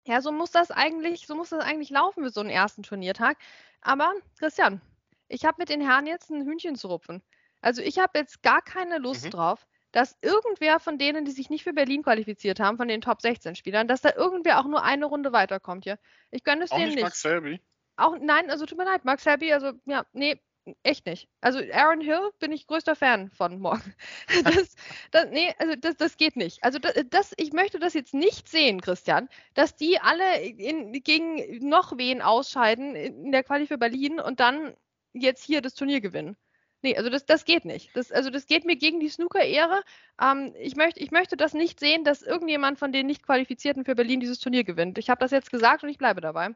Ja, 0.06 0.22
so 0.22 0.32
muss 0.32 0.50
das 0.50 0.70
eigentlich, 0.70 1.26
so 1.26 1.34
muss 1.34 1.50
das 1.50 1.62
eigentlich 1.62 1.90
laufen 1.90 2.24
für 2.24 2.30
so 2.30 2.40
einen 2.40 2.50
ersten 2.50 2.82
Turniertag. 2.82 3.36
Aber 3.82 4.12
Christian, 4.38 4.80
ich 5.28 5.44
habe 5.44 5.56
mit 5.58 5.68
den 5.68 5.80
Herren 5.80 6.06
jetzt 6.06 6.30
ein 6.30 6.44
Hühnchen 6.46 6.76
zu 6.76 6.88
rupfen. 6.88 7.22
Also 7.60 7.82
ich 7.82 7.98
habe 7.98 8.18
jetzt 8.18 8.42
gar 8.42 8.62
keine 8.62 8.98
Lust 8.98 9.26
mhm. 9.26 9.30
drauf, 9.30 9.66
dass 9.92 10.16
irgendwer 10.22 10.80
von 10.80 10.98
denen, 10.98 11.24
die 11.24 11.30
sich 11.30 11.50
nicht 11.50 11.64
für 11.64 11.72
Berlin 11.72 12.02
qualifiziert 12.02 12.60
haben, 12.60 12.76
von 12.76 12.88
den 12.88 13.00
Top 13.00 13.20
16 13.20 13.54
Spielern, 13.54 13.88
dass 13.88 14.00
da 14.00 14.14
irgendwer 14.14 14.60
auch 14.60 14.66
nur 14.66 14.82
eine 14.82 15.06
Runde 15.06 15.32
weiterkommt 15.32 15.84
hier. 15.84 15.98
Ich 16.30 16.44
gönne 16.44 16.64
es 16.64 16.72
auch 16.72 16.76
denen 16.76 16.94
nicht. 16.94 17.02
Max 17.02 17.22
Selby? 17.22 17.60
Auch, 17.96 18.16
nein, 18.20 18.50
also 18.50 18.66
tut 18.66 18.78
mir 18.78 18.84
leid, 18.84 19.04
Max 19.04 19.24
Selby, 19.24 19.52
also 19.52 19.72
ja, 19.86 20.06
nee, 20.12 20.40
echt 20.82 21.06
nicht. 21.06 21.28
Also 21.40 21.60
Aaron 21.72 22.00
Hill 22.00 22.30
bin 22.38 22.52
ich 22.52 22.66
größter 22.66 22.94
Fan 22.94 23.30
von 23.30 23.58
morgen. 23.58 23.94
Das, 24.44 24.74
das, 25.10 25.26
nee, 25.30 25.54
also 25.58 25.74
das, 25.76 25.96
das 25.96 26.16
geht 26.16 26.36
nicht. 26.36 26.62
Also 26.62 26.78
das, 26.78 26.94
das, 27.10 27.34
ich 27.36 27.52
möchte 27.52 27.78
das 27.78 27.94
jetzt 27.94 28.14
nicht 28.14 28.48
sehen, 28.48 28.80
Christian, 28.80 29.28
dass 29.54 29.76
die 29.76 29.98
alle 30.00 30.40
in, 30.42 30.92
gegen 30.92 31.66
noch 31.68 31.96
wen 31.96 32.22
ausscheiden 32.22 32.94
in 32.94 33.32
der 33.32 33.42
Quali 33.42 33.66
für 33.66 33.78
Berlin 33.78 34.20
und 34.20 34.40
dann 34.40 34.76
jetzt 35.12 35.44
hier 35.44 35.62
das 35.62 35.74
Turnier 35.74 36.00
gewinnen. 36.00 36.36
Nee, 36.82 36.96
also 36.96 37.10
das, 37.10 37.26
das 37.26 37.44
geht 37.44 37.64
nicht. 37.64 37.94
Das, 37.96 38.12
also 38.12 38.30
das 38.30 38.46
geht 38.46 38.64
mir 38.64 38.76
gegen 38.76 39.00
die 39.00 39.08
Snooker-Ehre. 39.08 39.82
Ähm, 40.22 40.54
ich, 40.60 40.76
möcht, 40.76 40.96
ich 40.96 41.10
möchte 41.10 41.36
das 41.36 41.52
nicht 41.52 41.80
sehen, 41.80 42.04
dass 42.04 42.22
irgendjemand 42.22 42.78
von 42.78 42.92
den 42.92 43.06
Nicht-Qualifizierten 43.06 43.84
für 43.84 43.96
Berlin 43.96 44.20
dieses 44.20 44.38
Turnier 44.38 44.64
gewinnt. 44.64 44.98
Ich 44.98 45.10
habe 45.10 45.20
das 45.20 45.32
jetzt 45.32 45.50
gesagt 45.50 45.82
und 45.82 45.88
ich 45.88 45.98
bleibe 45.98 46.20
dabei. 46.20 46.54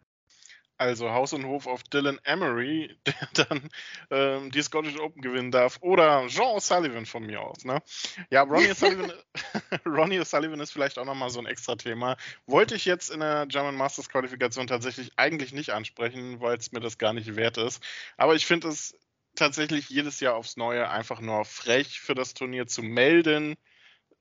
Also 0.79 1.11
Haus 1.11 1.33
und 1.33 1.47
Hof 1.47 1.67
auf 1.67 1.83
Dylan 1.85 2.19
Emery, 2.25 2.97
der 3.07 3.47
dann 3.47 3.69
ähm, 4.11 4.51
die 4.51 4.63
Scottish 4.63 4.99
Open 4.99 5.23
gewinnen 5.23 5.51
darf. 5.51 5.79
Oder 5.81 6.27
Jean 6.29 6.57
O'Sullivan 6.57 7.07
von 7.07 7.25
mir 7.25 7.41
aus. 7.41 7.65
Ne? 7.65 7.83
Ja, 8.31 8.43
Ronnie 8.43 8.71
O'Sullivan, 8.73 9.13
Ronnie 9.87 10.21
O'Sullivan 10.21 10.61
ist 10.61 10.73
vielleicht 10.73 10.99
auch 10.99 11.05
nochmal 11.05 11.31
so 11.31 11.41
ein 11.41 11.47
extra 11.47 11.77
Thema. 11.77 12.17
Wollte 12.47 12.75
ich 12.75 12.85
jetzt 12.85 13.11
in 13.11 13.21
der 13.21 13.47
German 13.47 13.77
Masters 13.77 14.09
Qualifikation 14.09 14.67
tatsächlich 14.67 15.13
eigentlich 15.17 15.53
nicht 15.53 15.71
ansprechen, 15.71 16.41
weil 16.41 16.59
es 16.59 16.73
mir 16.73 16.81
das 16.81 16.99
gar 16.99 17.13
nicht 17.13 17.37
wert 17.37 17.59
ist. 17.59 17.83
Aber 18.17 18.35
ich 18.35 18.47
finde 18.47 18.69
es 18.69 18.97
tatsächlich 19.35 19.89
jedes 19.89 20.21
Jahr 20.21 20.35
aufs 20.35 20.57
Neue 20.57 20.89
einfach 20.89 21.21
nur 21.21 21.45
frech 21.45 22.01
für 22.01 22.15
das 22.15 22.35
Turnier 22.35 22.67
zu 22.67 22.83
melden. 22.83 23.57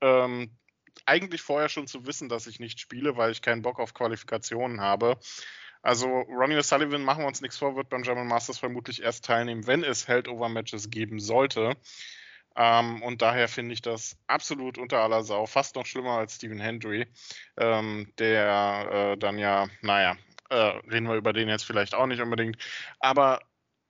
Ähm, 0.00 0.56
eigentlich 1.06 1.42
vorher 1.42 1.68
schon 1.68 1.86
zu 1.86 2.06
wissen, 2.06 2.28
dass 2.28 2.46
ich 2.46 2.60
nicht 2.60 2.80
spiele, 2.80 3.16
weil 3.16 3.32
ich 3.32 3.42
keinen 3.42 3.62
Bock 3.62 3.78
auf 3.78 3.94
Qualifikationen 3.94 4.80
habe. 4.80 5.18
Also 5.82 6.06
Ronnie 6.06 6.56
O'Sullivan, 6.56 6.98
machen 6.98 7.24
wir 7.24 7.26
uns 7.26 7.40
nichts 7.40 7.58
vor, 7.58 7.74
wird 7.74 7.88
beim 7.88 8.02
German 8.02 8.28
Masters 8.28 8.58
vermutlich 8.58 9.02
erst 9.02 9.24
teilnehmen, 9.24 9.66
wenn 9.66 9.82
es 9.82 10.06
Held-Over-Matches 10.06 10.90
geben 10.90 11.18
sollte. 11.18 11.76
Ähm, 12.54 13.02
und 13.02 13.22
daher 13.22 13.48
finde 13.48 13.74
ich 13.74 13.82
das 13.82 14.16
absolut 14.26 14.78
unter 14.78 14.98
aller 15.00 15.24
Sau, 15.24 15.46
fast 15.46 15.74
noch 15.74 15.86
schlimmer 15.86 16.18
als 16.18 16.36
Stephen 16.36 16.60
Hendry, 16.60 17.06
ähm, 17.56 18.12
der 18.18 19.14
äh, 19.14 19.18
dann 19.18 19.38
ja, 19.38 19.68
naja, 19.80 20.16
äh, 20.50 20.54
reden 20.54 21.08
wir 21.08 21.16
über 21.16 21.32
den 21.32 21.48
jetzt 21.48 21.64
vielleicht 21.64 21.94
auch 21.94 22.06
nicht 22.06 22.20
unbedingt, 22.20 22.58
aber 23.00 23.40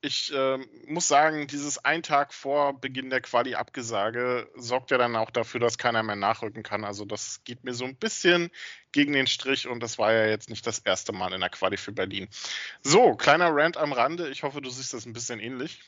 ich 0.03 0.35
äh, 0.35 0.59
muss 0.87 1.07
sagen, 1.07 1.47
dieses 1.47 1.79
ein 1.85 2.03
Tag 2.03 2.35
vor 2.35 2.79
Beginn 2.79 3.09
der 3.09 3.21
Quali-Abgesage 3.21 4.51
sorgt 4.57 4.91
ja 4.91 4.99
dann 4.99 5.15
auch 5.15 5.31
dafür, 5.31 5.61
dass 5.61 5.79
keiner 5.79 6.03
mehr 6.03 6.17
nachrücken 6.17 6.65
kann. 6.65 6.85
Also 6.85 7.05
das 7.05 7.43
geht 7.45 7.63
mir 7.63 7.73
so 7.73 7.85
ein 7.85 7.97
bisschen 7.97 8.51
gegen 8.91 9.13
den 9.13 9.29
Strich 9.29 9.69
und 9.69 9.81
das 9.81 9.99
war 9.99 10.13
ja 10.13 10.27
jetzt 10.27 10.51
nicht 10.51 10.67
das 10.67 10.81
erste 10.81 11.13
Mal 11.13 11.33
in 11.33 11.41
der 11.41 11.51
Quali 11.51 11.77
für 11.77 11.93
Berlin. 11.93 12.29
So, 12.83 13.15
kleiner 13.15 13.51
Rant 13.55 13.77
am 13.77 13.93
Rande. 13.93 14.29
Ich 14.29 14.43
hoffe, 14.43 14.61
du 14.61 14.71
siehst 14.71 14.93
das 14.93 15.07
ein 15.07 15.13
bisschen 15.13 15.39
ähnlich. 15.39 15.81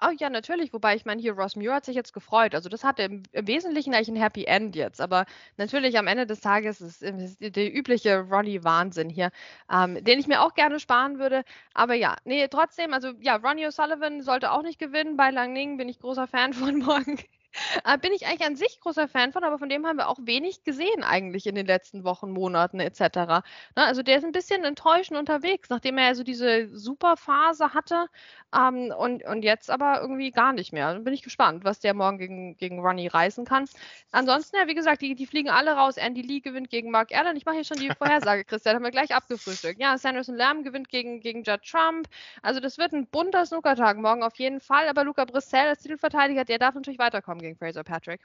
Oh 0.00 0.10
ja, 0.18 0.30
natürlich. 0.30 0.72
Wobei 0.72 0.94
ich 0.96 1.04
meine, 1.04 1.20
hier 1.20 1.32
Ross 1.34 1.56
Muir 1.56 1.74
hat 1.74 1.84
sich 1.84 1.94
jetzt 1.96 2.12
gefreut. 2.12 2.54
Also 2.54 2.68
das 2.68 2.84
hatte 2.84 3.02
im, 3.02 3.22
Wesentlichen 3.32 3.94
eigentlich 3.94 4.08
ein 4.08 4.16
Happy 4.16 4.44
End 4.44 4.74
jetzt. 4.76 5.00
Aber 5.00 5.26
natürlich 5.56 5.98
am 5.98 6.06
Ende 6.06 6.26
des 6.26 6.40
Tages 6.40 6.80
ist, 6.80 7.02
ist 7.02 7.38
der 7.40 7.74
übliche 7.74 8.20
Ronnie-Wahnsinn 8.20 9.08
hier, 9.08 9.30
ähm, 9.70 10.02
den 10.02 10.18
ich 10.18 10.26
mir 10.26 10.42
auch 10.42 10.54
gerne 10.54 10.80
sparen 10.80 11.18
würde. 11.18 11.44
Aber 11.74 11.94
ja, 11.94 12.16
nee, 12.24 12.48
trotzdem, 12.48 12.92
also 12.92 13.12
ja, 13.20 13.36
Ronnie 13.36 13.66
O'Sullivan 13.66 14.22
sollte 14.22 14.52
auch 14.52 14.62
nicht 14.62 14.78
gewinnen. 14.78 15.16
Bei 15.16 15.30
Langning 15.30 15.76
bin 15.76 15.88
ich 15.88 15.98
großer 15.98 16.26
Fan 16.26 16.52
von 16.54 16.78
morgen. 16.78 17.18
Äh, 17.84 17.98
bin 17.98 18.12
ich 18.12 18.26
eigentlich 18.26 18.46
an 18.46 18.56
sich 18.56 18.80
großer 18.80 19.08
Fan 19.08 19.32
von, 19.32 19.44
aber 19.44 19.58
von 19.58 19.68
dem 19.68 19.86
haben 19.86 19.96
wir 19.96 20.08
auch 20.08 20.18
wenig 20.22 20.62
gesehen 20.64 21.02
eigentlich 21.02 21.46
in 21.46 21.54
den 21.54 21.66
letzten 21.66 22.04
Wochen, 22.04 22.30
Monaten 22.30 22.80
etc. 22.80 23.00
Ne, 23.00 23.42
also 23.76 24.02
der 24.02 24.18
ist 24.18 24.24
ein 24.24 24.32
bisschen 24.32 24.64
enttäuschend 24.64 25.18
unterwegs, 25.18 25.68
nachdem 25.68 25.98
er 25.98 26.06
also 26.06 26.22
diese 26.22 26.68
Superphase 26.76 27.74
hatte 27.74 28.06
ähm, 28.54 28.92
und, 28.96 29.24
und 29.24 29.42
jetzt 29.42 29.70
aber 29.70 30.00
irgendwie 30.00 30.30
gar 30.30 30.52
nicht 30.52 30.72
mehr. 30.72 30.92
Dann 30.92 31.04
bin 31.04 31.14
ich 31.14 31.22
gespannt, 31.22 31.64
was 31.64 31.80
der 31.80 31.94
morgen 31.94 32.18
gegen, 32.18 32.56
gegen 32.56 32.80
Ronnie 32.80 33.08
reißen 33.08 33.44
kann. 33.44 33.64
Ansonsten, 34.12 34.56
ja, 34.56 34.66
wie 34.66 34.74
gesagt, 34.74 35.02
die, 35.02 35.14
die 35.14 35.26
fliegen 35.26 35.50
alle 35.50 35.72
raus. 35.72 35.96
Andy 35.96 36.22
Lee 36.22 36.40
gewinnt 36.40 36.70
gegen 36.70 36.90
Mark 36.90 37.12
Allen. 37.12 37.36
Ich 37.36 37.44
mache 37.44 37.56
hier 37.56 37.64
schon 37.64 37.78
die 37.78 37.90
Vorhersage, 37.98 38.44
Christian, 38.44 38.76
haben 38.76 38.84
wir 38.84 38.90
gleich 38.90 39.14
abgefrühstückt. 39.14 39.80
Ja, 39.80 39.98
Sanderson 39.98 40.36
Lamb 40.36 40.64
gewinnt 40.64 40.88
gegen, 40.88 41.20
gegen 41.20 41.42
Judd 41.42 41.62
Trump. 41.64 42.08
Also 42.42 42.60
das 42.60 42.78
wird 42.78 42.92
ein 42.92 43.06
bunter 43.06 43.46
Snookertag 43.46 43.96
morgen 43.96 44.22
auf 44.22 44.36
jeden 44.36 44.60
Fall, 44.60 44.88
aber 44.88 45.04
Luca 45.04 45.24
Brissell 45.24 45.68
als 45.68 45.82
Titelverteidiger, 45.82 46.44
der 46.44 46.58
darf 46.58 46.74
natürlich 46.74 46.98
weiterkommen 46.98 47.41
gegen 47.42 47.56
Fraser 47.56 47.84
Patrick. 47.84 48.22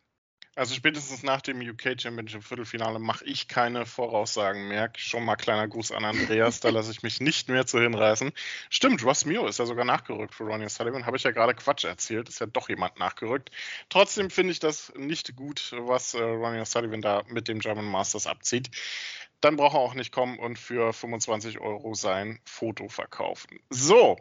Also 0.58 0.74
spätestens 0.74 1.22
nach 1.22 1.42
dem 1.42 1.60
UK 1.62 2.02
Championship 2.02 2.44
Viertelfinale 2.44 2.98
mache 2.98 3.24
ich 3.26 3.48
keine 3.48 3.86
Voraussagen 3.86 4.70
mehr. 4.70 4.92
Schon 4.98 5.24
mal 5.24 5.36
kleiner 5.36 5.68
Gruß 5.68 5.92
an 5.92 6.04
Andreas, 6.04 6.62
da 6.62 6.70
lasse 6.70 6.90
ich 6.90 7.04
mich 7.04 7.22
nicht 7.22 7.48
mehr 7.48 7.68
zu 7.68 7.80
hinreißen. 7.80 8.32
Stimmt, 8.72 9.06
Ross 9.06 9.26
Mio 9.26 9.46
ist 9.46 9.60
ja 9.60 9.68
sogar 9.68 9.86
nachgerückt 9.86 10.34
für 10.34 10.46
Ronnie 10.46 10.68
Sullivan. 10.68 11.06
Habe 11.06 11.16
ich 11.18 11.22
ja 11.22 11.30
gerade 11.30 11.54
Quatsch 11.54 11.84
erzählt, 11.84 12.28
ist 12.28 12.40
ja 12.40 12.48
doch 12.48 12.70
jemand 12.70 12.98
nachgerückt. 12.98 13.52
Trotzdem 13.90 14.32
finde 14.32 14.52
ich 14.52 14.60
das 14.60 14.92
nicht 14.96 15.36
gut, 15.36 15.74
was 15.78 16.16
äh, 16.16 16.24
Ronnie 16.24 16.66
Sullivan 16.66 17.04
da 17.04 17.22
mit 17.28 17.48
dem 17.48 17.60
German 17.60 17.86
Masters 17.86 18.26
abzieht 18.26 18.72
dann 19.42 19.56
braucht 19.56 19.76
er 19.76 19.82
auch 19.82 19.94
nicht 19.94 20.12
kommen 20.12 20.40
und 20.40 20.58
für 20.58 20.94
25 20.94 21.60
Euro 21.60 21.94
sein 21.94 22.40
Foto 22.46 22.90
verkaufen. 22.90 23.60
So. 23.70 24.18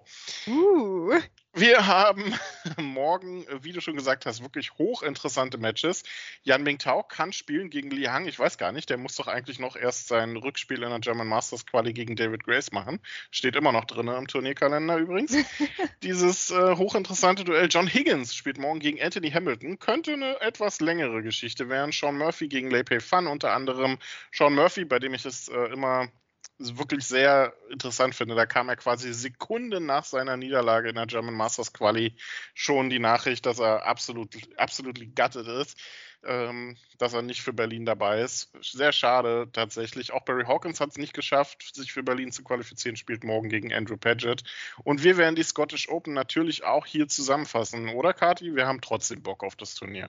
Uh. 0.46 1.18
Wir 1.58 1.86
haben 1.86 2.34
morgen, 2.76 3.46
wie 3.62 3.72
du 3.72 3.80
schon 3.80 3.96
gesagt 3.96 4.26
hast, 4.26 4.42
wirklich 4.42 4.72
hochinteressante 4.74 5.56
Matches. 5.56 6.02
Yan 6.42 6.62
Mingtao 6.62 7.02
kann 7.02 7.32
spielen 7.32 7.70
gegen 7.70 7.90
Li 7.90 8.04
Hang. 8.04 8.26
Ich 8.26 8.38
weiß 8.38 8.58
gar 8.58 8.72
nicht, 8.72 8.90
der 8.90 8.98
muss 8.98 9.16
doch 9.16 9.26
eigentlich 9.26 9.58
noch 9.58 9.74
erst 9.74 10.06
sein 10.08 10.36
Rückspiel 10.36 10.82
in 10.82 10.90
der 10.90 10.98
German 10.98 11.26
Masters 11.26 11.64
Quali 11.64 11.94
gegen 11.94 12.14
David 12.14 12.44
Grace 12.44 12.72
machen. 12.72 13.00
Steht 13.30 13.56
immer 13.56 13.72
noch 13.72 13.86
drin 13.86 14.08
im 14.08 14.26
Turnierkalender 14.26 14.98
übrigens. 14.98 15.34
Dieses 16.02 16.50
äh, 16.50 16.76
hochinteressante 16.76 17.42
Duell. 17.42 17.68
John 17.70 17.86
Higgins 17.86 18.34
spielt 18.34 18.58
morgen 18.58 18.80
gegen 18.80 19.00
Anthony 19.00 19.30
Hamilton. 19.30 19.78
Könnte 19.78 20.12
eine 20.12 20.38
etwas 20.42 20.80
längere 20.80 21.22
Geschichte 21.22 21.70
werden. 21.70 21.90
Sean 21.90 22.18
Murphy 22.18 22.48
gegen 22.48 22.70
Lei 22.70 22.82
Pei 22.82 23.00
Fan 23.00 23.26
unter 23.26 23.54
anderem. 23.54 23.96
Sean 24.30 24.54
Murphy, 24.54 24.84
bei 24.84 24.98
dem 24.98 25.14
ich 25.14 25.24
es 25.24 25.48
äh, 25.48 25.72
immer 25.72 26.10
wirklich 26.58 27.06
sehr 27.06 27.54
interessant 27.70 28.14
finde. 28.14 28.34
Da 28.34 28.46
kam 28.46 28.68
er 28.68 28.76
quasi 28.76 29.12
Sekunden 29.12 29.86
nach 29.86 30.04
seiner 30.04 30.36
Niederlage 30.36 30.88
in 30.88 30.94
der 30.94 31.06
German 31.06 31.34
Masters 31.34 31.72
Quali 31.72 32.16
schon 32.54 32.90
die 32.90 32.98
Nachricht, 32.98 33.46
dass 33.46 33.58
er 33.58 33.86
absolut, 33.86 34.34
absolut 34.56 34.98
gutted 35.14 35.46
ist, 35.46 35.78
ähm, 36.24 36.76
dass 36.98 37.12
er 37.12 37.22
nicht 37.22 37.42
für 37.42 37.52
Berlin 37.52 37.84
dabei 37.84 38.22
ist. 38.22 38.52
Sehr 38.62 38.92
schade 38.92 39.48
tatsächlich. 39.52 40.12
Auch 40.12 40.24
Barry 40.24 40.44
Hawkins 40.44 40.80
hat 40.80 40.90
es 40.90 40.98
nicht 40.98 41.14
geschafft, 41.14 41.74
sich 41.74 41.92
für 41.92 42.02
Berlin 42.02 42.32
zu 42.32 42.42
qualifizieren, 42.42 42.96
spielt 42.96 43.24
morgen 43.24 43.48
gegen 43.48 43.72
Andrew 43.72 43.96
Paget. 43.96 44.42
Und 44.84 45.04
wir 45.04 45.16
werden 45.16 45.36
die 45.36 45.42
Scottish 45.42 45.88
Open 45.88 46.14
natürlich 46.14 46.64
auch 46.64 46.86
hier 46.86 47.08
zusammenfassen, 47.08 47.90
oder 47.90 48.12
Kati? 48.12 48.54
Wir 48.54 48.66
haben 48.66 48.80
trotzdem 48.80 49.22
Bock 49.22 49.44
auf 49.44 49.56
das 49.56 49.74
Turnier. 49.74 50.08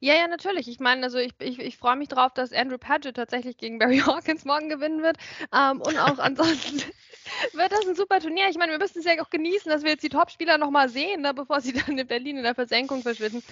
Ja, 0.00 0.14
ja, 0.14 0.26
natürlich. 0.28 0.68
Ich 0.68 0.80
meine, 0.80 1.04
also 1.04 1.18
ich, 1.18 1.32
ich, 1.40 1.58
ich 1.58 1.76
freue 1.76 1.96
mich 1.96 2.08
drauf, 2.08 2.32
dass 2.34 2.52
Andrew 2.52 2.78
Paget 2.78 3.16
tatsächlich 3.16 3.56
gegen 3.56 3.78
Barry 3.78 3.98
Hawkins 4.06 4.44
morgen 4.44 4.68
gewinnen 4.68 5.02
wird. 5.02 5.16
Ähm, 5.54 5.80
und 5.80 5.98
auch 5.98 6.18
ansonsten 6.18 6.82
wird 7.52 7.72
das 7.72 7.86
ein 7.86 7.94
super 7.94 8.20
Turnier. 8.20 8.48
Ich 8.48 8.56
meine, 8.58 8.72
wir 8.72 8.78
müssen 8.78 8.98
es 8.98 9.04
ja 9.04 9.20
auch 9.22 9.30
genießen, 9.30 9.70
dass 9.70 9.82
wir 9.82 9.90
jetzt 9.90 10.02
die 10.02 10.08
Top-Spieler 10.08 10.58
nochmal 10.58 10.88
sehen, 10.88 11.22
ne, 11.22 11.34
bevor 11.34 11.60
sie 11.60 11.72
dann 11.72 11.98
in 11.98 12.06
Berlin 12.06 12.36
in 12.36 12.42
der 12.42 12.54
Versenkung 12.54 13.02
verschwinden. 13.02 13.42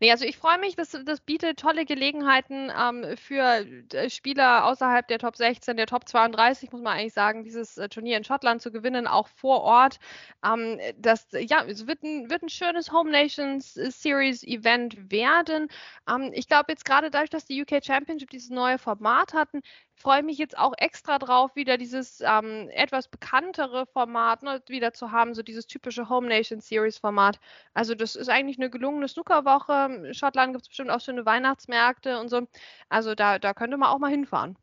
Nee, 0.00 0.10
also 0.10 0.24
ich 0.24 0.36
freue 0.36 0.58
mich, 0.58 0.76
das, 0.76 0.96
das 1.04 1.20
bietet 1.20 1.58
tolle 1.58 1.84
Gelegenheiten 1.84 2.70
ähm, 2.76 3.16
für 3.16 3.66
äh, 3.92 4.10
Spieler 4.10 4.64
außerhalb 4.66 5.06
der 5.08 5.18
Top 5.18 5.36
16, 5.36 5.76
der 5.76 5.86
Top 5.86 6.08
32, 6.08 6.72
muss 6.72 6.82
man 6.82 6.96
eigentlich 6.96 7.12
sagen, 7.14 7.44
dieses 7.44 7.78
äh, 7.78 7.88
Turnier 7.88 8.16
in 8.16 8.24
Schottland 8.24 8.62
zu 8.62 8.70
gewinnen, 8.72 9.06
auch 9.06 9.28
vor 9.28 9.62
Ort. 9.62 9.98
Ähm, 10.44 10.78
das, 10.98 11.26
ja, 11.32 11.64
es 11.64 11.86
wird 11.86 12.02
ein, 12.02 12.30
wird 12.30 12.42
ein 12.42 12.48
schönes 12.48 12.92
Home 12.92 13.10
Nations 13.10 13.74
Series 13.74 14.42
Event 14.42 15.10
werden. 15.10 15.68
Ähm, 16.08 16.30
ich 16.34 16.48
glaube 16.48 16.66
jetzt 16.72 16.84
gerade 16.84 17.10
dadurch, 17.10 17.30
dass 17.30 17.46
die 17.46 17.60
UK 17.60 17.84
Championship 17.84 18.30
dieses 18.30 18.50
neue 18.50 18.78
Format 18.78 19.34
hatten, 19.34 19.62
freue 19.94 20.22
mich 20.22 20.38
jetzt 20.38 20.56
auch 20.56 20.72
extra 20.78 21.18
drauf, 21.18 21.54
wieder 21.56 21.76
dieses 21.76 22.20
ähm, 22.20 22.68
etwas 22.70 23.08
bekanntere 23.08 23.86
Format 23.86 24.42
ne, 24.42 24.62
wieder 24.68 24.92
zu 24.92 25.12
haben, 25.12 25.34
so 25.34 25.42
dieses 25.42 25.66
typische 25.66 26.08
Home 26.08 26.28
Nation 26.28 26.60
Series 26.60 26.98
Format. 26.98 27.38
Also 27.74 27.94
das 27.94 28.16
ist 28.16 28.28
eigentlich 28.28 28.58
eine 28.58 28.70
gelungene 28.70 29.08
Snookerwoche. 29.08 30.06
In 30.06 30.14
Schottland 30.14 30.52
gibt 30.52 30.62
es 30.62 30.68
bestimmt 30.68 30.90
auch 30.90 31.00
schöne 31.00 31.26
Weihnachtsmärkte 31.26 32.18
und 32.18 32.28
so. 32.28 32.46
Also 32.88 33.14
da, 33.14 33.38
da 33.38 33.54
könnte 33.54 33.76
man 33.76 33.90
auch 33.90 33.98
mal 33.98 34.10
hinfahren. 34.10 34.56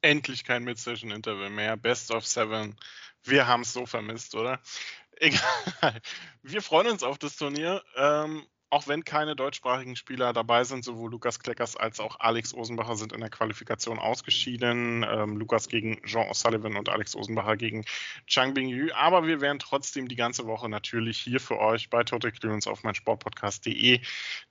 Endlich 0.00 0.44
kein 0.44 0.64
Mid-Session-Interval 0.64 1.50
mehr. 1.50 1.76
Best 1.76 2.10
of 2.10 2.26
Seven. 2.26 2.76
Wir 3.24 3.46
haben 3.46 3.62
es 3.62 3.72
so 3.72 3.84
vermisst, 3.84 4.34
oder? 4.34 4.60
Egal. 5.20 6.00
Wir 6.42 6.62
freuen 6.62 6.88
uns 6.88 7.02
auf 7.02 7.18
das 7.18 7.36
Turnier. 7.36 7.82
Ähm, 7.96 8.46
auch 8.70 8.86
wenn 8.86 9.04
keine 9.04 9.34
deutschsprachigen 9.34 9.96
Spieler 9.96 10.32
dabei 10.32 10.64
sind, 10.64 10.84
sowohl 10.84 11.10
Lukas 11.10 11.40
Kleckers 11.40 11.76
als 11.76 12.00
auch 12.00 12.20
Alex 12.20 12.52
Osenbacher 12.52 12.96
sind 12.96 13.12
in 13.12 13.20
der 13.20 13.30
Qualifikation 13.30 13.98
ausgeschieden. 13.98 15.06
Ähm, 15.08 15.38
Lukas 15.38 15.68
gegen 15.68 16.02
Jean 16.04 16.28
O'Sullivan 16.28 16.76
und 16.76 16.88
Alex 16.88 17.16
Osenbacher 17.16 17.56
gegen 17.56 17.84
Chang 18.26 18.54
Bingyu. 18.54 18.92
Aber 18.94 19.26
wir 19.26 19.40
werden 19.40 19.58
trotzdem 19.58 20.08
die 20.08 20.16
ganze 20.16 20.46
Woche 20.46 20.68
natürlich 20.68 21.18
hier 21.18 21.40
für 21.40 21.58
euch 21.58 21.88
bei 21.88 22.04
Total 22.04 22.30
Clearance 22.30 22.68
auf 22.68 22.82
meinsportpodcast.de 22.84 24.00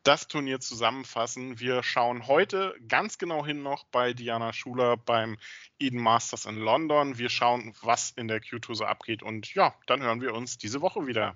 das 0.04 0.28
Turnier 0.28 0.60
zusammenfassen. 0.60 1.60
Wir 1.60 1.84
schauen 1.84 2.28
heute 2.28 2.76
ganz 2.88 3.18
genau 3.20 3.46
hin 3.46 3.62
noch 3.62 3.84
bei 3.86 4.14
Diana 4.14 4.52
Schuler 4.52 4.98
beim 4.98 5.38
Eden 5.80 6.02
Masters 6.02 6.46
in 6.46 6.58
London. 6.58 7.20
Wir 7.20 7.30
schauen, 7.30 7.74
was 7.82 8.12
in 8.12 8.28
der 8.28 8.42
Q2 8.42 8.76
so 8.76 8.86
abgeht. 8.86 9.22
Und 9.22 9.54
ja, 9.54 9.76
dann 9.86 10.02
hören 10.02 10.22
wir 10.22 10.34
uns 10.34 10.58
diese 10.58 10.82
Woche 10.82 11.06
wieder. 11.06 11.36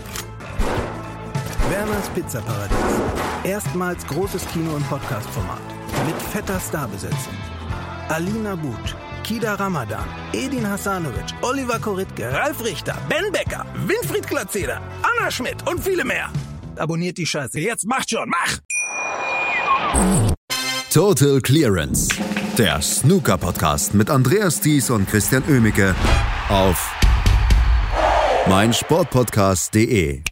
Werners 1.71 2.09
Pizzaparadies. 2.09 2.77
Erstmals 3.45 4.05
großes 4.05 4.45
Kino- 4.47 4.75
und 4.75 4.85
Podcast-Format. 4.89 5.61
Mit 6.05 6.21
fetter 6.33 6.59
Starbesetzung. 6.59 7.33
Alina 8.09 8.55
But, 8.55 8.93
Kida 9.23 9.53
Ramadan, 9.55 10.03
Edin 10.33 10.67
Hasanovic, 10.69 11.33
Oliver 11.41 11.79
Koritke, 11.79 12.29
Ralf 12.29 12.61
Richter, 12.61 12.97
Ben 13.07 13.31
Becker, 13.31 13.65
Winfried 13.87 14.27
Glatzeder, 14.27 14.81
Anna 15.01 15.31
Schmidt 15.31 15.65
und 15.65 15.81
viele 15.81 16.03
mehr. 16.03 16.29
Abonniert 16.75 17.17
die 17.17 17.25
Scheiße. 17.25 17.57
Jetzt 17.61 17.85
macht 17.87 18.09
schon, 18.09 18.29
mach! 18.29 18.57
Total 20.93 21.39
Clearance. 21.39 22.09
Der 22.57 22.81
Snooker-Podcast 22.81 23.93
mit 23.93 24.09
Andreas 24.09 24.59
Thies 24.59 24.89
und 24.89 25.07
Christian 25.09 25.43
Ömicke 25.47 25.95
auf 26.49 26.93
meinsportpodcast.de. 28.49 30.30